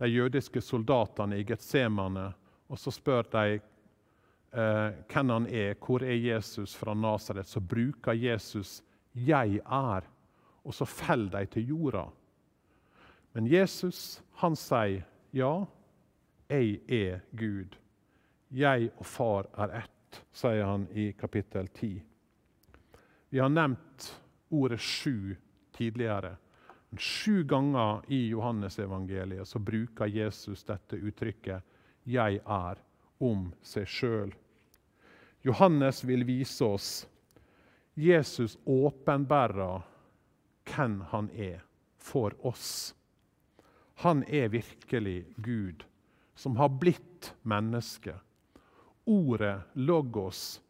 de 0.00 0.08
jødiske 0.08 0.62
soldatene 0.64 1.36
i 1.38 1.44
Getsemane, 1.44 2.30
og 2.70 2.78
så 2.80 2.92
spør 2.94 3.26
de 3.32 3.58
eh, 3.58 4.96
hvem 5.10 5.32
han 5.34 5.46
er, 5.46 5.74
hvor 5.82 6.04
er 6.06 6.16
Jesus 6.16 6.74
fra 6.78 6.94
Nasaret, 6.94 7.46
så 7.46 7.60
bruker 7.60 8.12
Jesus 8.12 8.82
'jeg 9.12 9.60
er', 9.66 10.08
og 10.64 10.74
så 10.74 10.84
faller 10.84 11.38
de 11.38 11.46
til 11.46 11.68
jorda. 11.68 12.04
Men 13.34 13.46
Jesus 13.46 14.22
han 14.34 14.56
sier, 14.56 15.02
'Ja, 15.32 15.64
jeg 16.48 16.80
er 16.88 17.20
Gud'. 17.36 17.76
'Jeg 18.50 18.90
og 18.96 19.06
Far 19.06 19.46
er 19.58 19.82
ett', 19.82 20.22
sier 20.32 20.64
han 20.64 20.88
i 20.92 21.12
kapittel 21.12 21.68
10. 21.68 22.02
Vi 23.30 23.38
har 23.38 23.48
nevnt 23.48 24.20
ordet 24.48 24.80
sju 24.80 25.36
tidligere. 25.72 26.36
Sju 26.98 27.44
ganger 27.44 28.02
i 28.08 28.28
Johannesevangeliet 28.28 29.48
så 29.48 29.58
bruker 29.58 30.06
Jesus 30.06 30.64
dette 30.64 30.96
uttrykket 30.96 31.62
'jeg 32.02 32.40
er' 32.46 32.82
om 33.20 33.52
seg 33.62 33.86
sjøl. 33.86 34.32
Johannes 35.42 36.04
vil 36.04 36.24
vise 36.24 36.64
oss 36.64 37.06
Jesus 37.94 38.58
åpenbærer 38.66 39.82
hvem 40.64 41.00
han 41.00 41.30
er 41.30 41.62
for 41.98 42.34
oss. 42.46 42.94
Han 43.94 44.24
er 44.24 44.48
virkelig 44.48 45.26
Gud, 45.36 45.84
som 46.34 46.56
har 46.56 46.68
blitt 46.68 47.34
menneske. 47.42 48.14
Ordet 49.06 49.60
logos 49.74 50.60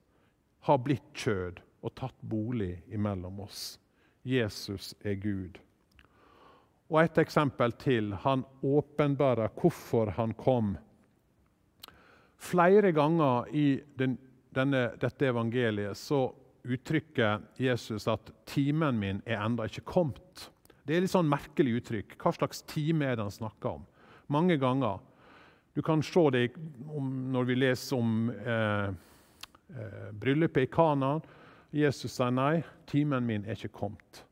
har 0.60 0.78
blitt 0.78 1.12
kjød 1.14 1.60
og 1.82 1.94
tatt 1.96 2.20
bolig 2.20 2.82
imellom 2.92 3.40
oss. 3.44 3.78
Jesus 4.26 4.92
er 5.00 5.16
Gud. 5.20 5.58
Og 6.90 7.02
et 7.04 7.18
eksempel 7.22 7.72
til. 7.80 8.12
Han 8.24 8.44
åpenbærer 8.66 9.52
hvorfor 9.60 10.10
han 10.16 10.34
kom. 10.34 10.74
Flere 12.40 12.92
ganger 12.92 13.48
i 13.54 13.80
den, 13.98 14.18
denne, 14.54 14.90
dette 15.00 15.28
evangeliet 15.28 15.98
så 15.98 16.26
uttrykker 16.64 17.40
Jesus 17.56 18.08
at 18.08 18.32
'timen 18.44 18.98
min 18.98 19.22
er 19.26 19.40
ennå 19.40 19.64
ikke 19.64 19.86
kommet'. 19.86 20.50
Det 20.84 20.96
er 20.96 21.04
litt 21.04 21.12
sånn 21.12 21.28
merkelig 21.28 21.78
uttrykk. 21.80 22.16
Hva 22.18 22.32
slags 22.34 22.62
time 22.62 23.06
er 23.06 23.16
det 23.16 23.22
han 23.22 23.30
snakker 23.30 23.78
om? 23.78 23.86
Mange 24.28 24.56
ganger. 24.58 24.98
Du 25.74 25.82
kan 25.82 26.02
se 26.02 26.22
det 26.34 26.48
når 26.90 27.44
vi 27.46 27.54
leser 27.54 27.96
om 27.96 28.30
eh, 28.30 28.88
eh, 29.70 30.08
bryllupet 30.12 30.66
i 30.66 30.70
Kana. 30.72 31.20
Jesus 31.70 32.16
sier 32.16 32.32
nei, 32.34 32.62
timen 32.90 33.26
min 33.26 33.44
er 33.46 33.58
ikke 33.58 33.74
kommet. 33.78 34.24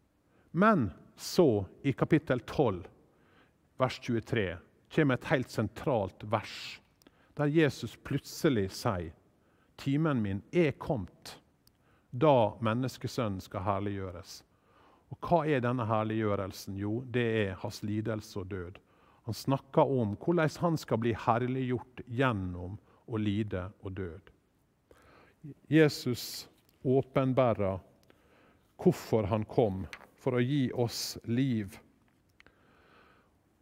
Men 0.51 0.91
så, 1.17 1.65
i 1.83 1.93
kapittel 1.93 2.41
12, 2.41 2.83
vers 3.79 4.01
23, 4.03 4.49
kommer 4.95 5.19
et 5.19 5.31
helt 5.31 5.51
sentralt 5.53 6.25
vers 6.31 6.59
der 7.39 7.47
Jesus 7.47 7.95
plutselig 8.03 8.73
sier 8.75 9.13
timen 9.79 10.19
min 10.23 10.41
er 10.51 10.73
kommet 10.81 11.37
da 12.11 12.57
menneskesønnen 12.65 13.39
skal 13.45 13.63
herliggjøres. 13.63 14.41
Og 15.13 15.19
Hva 15.23 15.45
er 15.47 15.63
denne 15.63 15.87
herliggjørelsen? 15.87 16.77
Jo, 16.81 17.03
det 17.07 17.27
er 17.45 17.61
hans 17.63 17.83
lidelse 17.87 18.41
og 18.41 18.51
død. 18.51 18.81
Han 19.29 19.37
snakker 19.37 19.87
om 19.87 20.17
hvordan 20.19 20.51
han 20.61 20.77
skal 20.81 20.99
bli 21.05 21.15
herliggjort 21.15 22.03
gjennom 22.09 22.79
å 23.07 23.21
lide 23.21 23.69
og 23.85 23.95
død. 24.01 24.33
Jesus 25.71 26.49
åpenbærer 26.89 27.79
hvorfor 28.79 29.29
han 29.29 29.45
kom, 29.49 29.85
for 30.19 30.39
å 30.39 30.43
gi 30.43 30.69
oss 30.73 31.19
liv. 31.29 31.77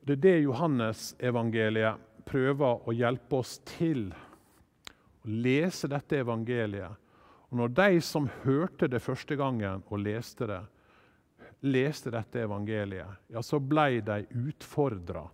Det 0.06 0.18
er 0.18 0.22
det 0.22 0.36
Johannes-evangeliet 0.44 2.02
prøver 2.26 2.86
å 2.86 2.94
hjelpe 2.94 3.40
oss 3.40 3.56
til. 3.66 4.08
Å 5.26 5.30
lese 5.30 5.90
dette 5.90 6.20
evangeliet. 6.22 7.02
Og 7.50 7.60
når 7.60 7.74
de 7.78 8.00
som 8.02 8.28
hørte 8.44 8.88
det 8.90 9.02
første 9.02 9.38
gangen 9.38 9.82
og 9.86 10.02
leste 10.02 10.48
det, 10.50 10.62
leste 11.66 12.12
dette 12.14 12.42
evangeliet, 12.44 13.22
ja, 13.32 13.42
så 13.42 13.58
ble 13.62 14.02
de 14.06 14.20
utfordra. 14.46 15.24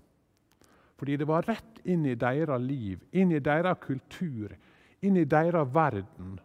Fordi 0.96 1.18
det 1.18 1.26
var 1.26 1.48
rett 1.48 1.80
inn 1.88 2.04
i 2.06 2.14
deres 2.14 2.62
liv, 2.62 3.00
inn 3.10 3.32
i 3.34 3.42
deres 3.42 3.80
kultur, 3.82 4.54
inn 5.02 5.16
i 5.18 5.26
deres 5.26 5.68
verden, 5.74 6.36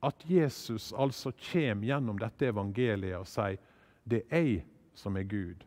at 0.00 0.24
Jesus 0.28 0.92
altså 0.92 1.32
kommer 1.50 1.86
gjennom 1.86 2.18
dette 2.20 2.48
evangeliet 2.48 3.18
og 3.20 3.28
sier 3.28 3.60
det 4.10 4.24
er 4.32 4.46
jeg 4.46 4.62
som 4.96 5.16
er 5.16 5.26
Gud. 5.28 5.64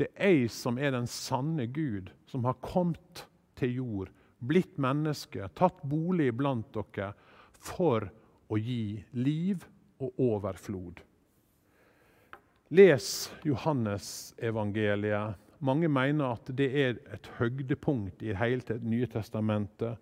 Det 0.00 0.08
er 0.16 0.32
jeg 0.34 0.50
som 0.50 0.78
er 0.80 0.94
den 0.94 1.06
sanne 1.06 1.68
Gud, 1.70 2.10
som 2.26 2.44
har 2.48 2.56
kommet 2.64 3.26
til 3.58 3.76
jord, 3.78 4.10
blitt 4.42 4.78
menneske, 4.80 5.46
tatt 5.54 5.82
bolig 5.86 6.32
blant 6.34 6.72
dere 6.74 7.12
for 7.54 8.08
å 8.50 8.58
gi 8.58 9.04
liv 9.16 9.62
og 10.02 10.18
overflod. 10.20 11.00
Les 12.74 13.08
Johannes-evangeliet. 13.46 15.38
Mange 15.64 15.88
mener 15.88 16.34
at 16.34 16.50
det 16.58 16.66
er 16.74 16.98
et 17.14 17.28
høydepunkt 17.38 18.24
i 18.24 18.34
hele 18.36 18.80
nye 18.82 19.06
testamentet. 19.08 20.00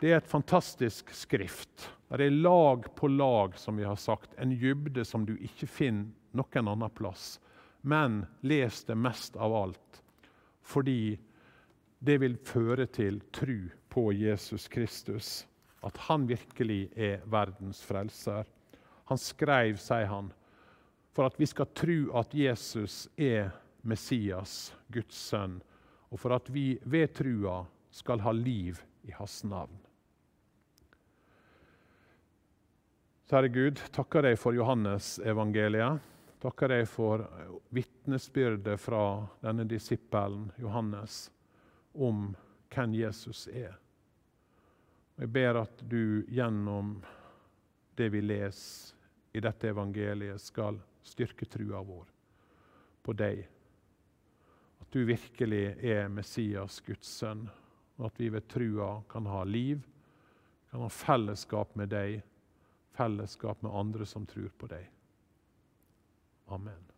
Det 0.00 0.10
er 0.10 0.18
et 0.20 0.30
fantastisk 0.30 1.12
skrift. 1.14 1.90
Det 2.08 2.26
er 2.26 2.30
lag 2.30 2.86
på 2.94 3.08
lag, 3.08 3.58
som 3.58 3.76
vi 3.76 3.84
har 3.84 3.96
sagt. 3.96 4.30
En 4.38 4.54
dybde 4.54 5.04
som 5.04 5.26
du 5.26 5.34
ikke 5.36 5.66
finner 5.66 6.12
noen 6.36 6.70
annen 6.70 6.92
plass. 6.94 7.40
Men 7.82 8.24
les 8.46 8.84
det 8.84 8.96
mest 8.98 9.36
av 9.36 9.54
alt 9.54 10.02
fordi 10.66 11.14
det 12.02 12.16
vil 12.18 12.34
føre 12.42 12.88
til 12.90 13.20
tru 13.30 13.68
på 13.88 14.08
Jesus 14.12 14.66
Kristus. 14.68 15.46
At 15.86 15.96
han 16.08 16.26
virkelig 16.26 16.88
er 16.98 17.22
verdens 17.30 17.84
frelser. 17.86 18.48
Han 19.06 19.20
skrev, 19.22 19.78
sier 19.78 20.10
han, 20.10 20.32
for 21.14 21.30
at 21.30 21.38
vi 21.38 21.46
skal 21.46 21.70
tro 21.70 22.00
at 22.18 22.34
Jesus 22.34 23.06
er 23.14 23.52
Messias, 23.86 24.74
Guds 24.90 25.22
sønn, 25.30 25.60
og 26.10 26.18
for 26.18 26.34
at 26.34 26.50
vi 26.50 26.72
ved 26.82 27.14
trua 27.14 27.60
skal 27.94 28.26
ha 28.26 28.34
liv 28.34 28.82
i 29.06 29.14
hans 29.14 29.44
navn. 29.46 29.85
Kjære 33.26 33.48
Gud, 33.50 33.80
takker 33.90 34.22
deg 34.22 34.36
for 34.38 34.54
Johannes-evangeliet. 34.54 36.02
Takker 36.38 36.70
deg 36.70 36.84
for 36.86 37.24
vitnesbyrdet 37.74 38.78
fra 38.78 39.00
denne 39.42 39.64
disippelen 39.66 40.44
Johannes 40.62 41.24
om 41.90 42.28
hvem 42.70 42.94
Jesus 42.94 43.48
er. 43.50 43.72
Jeg 45.18 45.32
ber 45.34 45.58
at 45.58 45.82
du 45.90 46.22
gjennom 46.30 46.92
det 47.98 48.12
vi 48.14 48.20
leser 48.22 48.94
i 49.34 49.42
dette 49.42 49.72
evangeliet, 49.74 50.38
skal 50.38 50.78
styrke 51.02 51.50
trua 51.50 51.82
vår 51.82 52.06
på 53.02 53.16
deg. 53.24 53.42
At 54.86 54.94
du 54.94 55.02
virkelig 55.02 55.64
er 55.82 56.06
Messias, 56.14 56.78
Guds 56.86 57.10
sønn, 57.18 57.48
og 57.98 58.06
at 58.12 58.22
vi 58.22 58.30
ved 58.30 58.46
trua 58.46 59.00
kan 59.10 59.26
ha 59.26 59.42
liv, 59.42 59.82
kan 60.70 60.86
ha 60.86 60.94
fellesskap 60.94 61.74
med 61.74 61.90
deg, 61.90 62.22
fellesskap 62.96 63.62
med 63.62 63.74
andre 63.76 64.06
som 64.08 64.26
tror 64.26 64.50
på 64.58 64.68
deg. 64.72 64.90
Amen. 66.52 66.95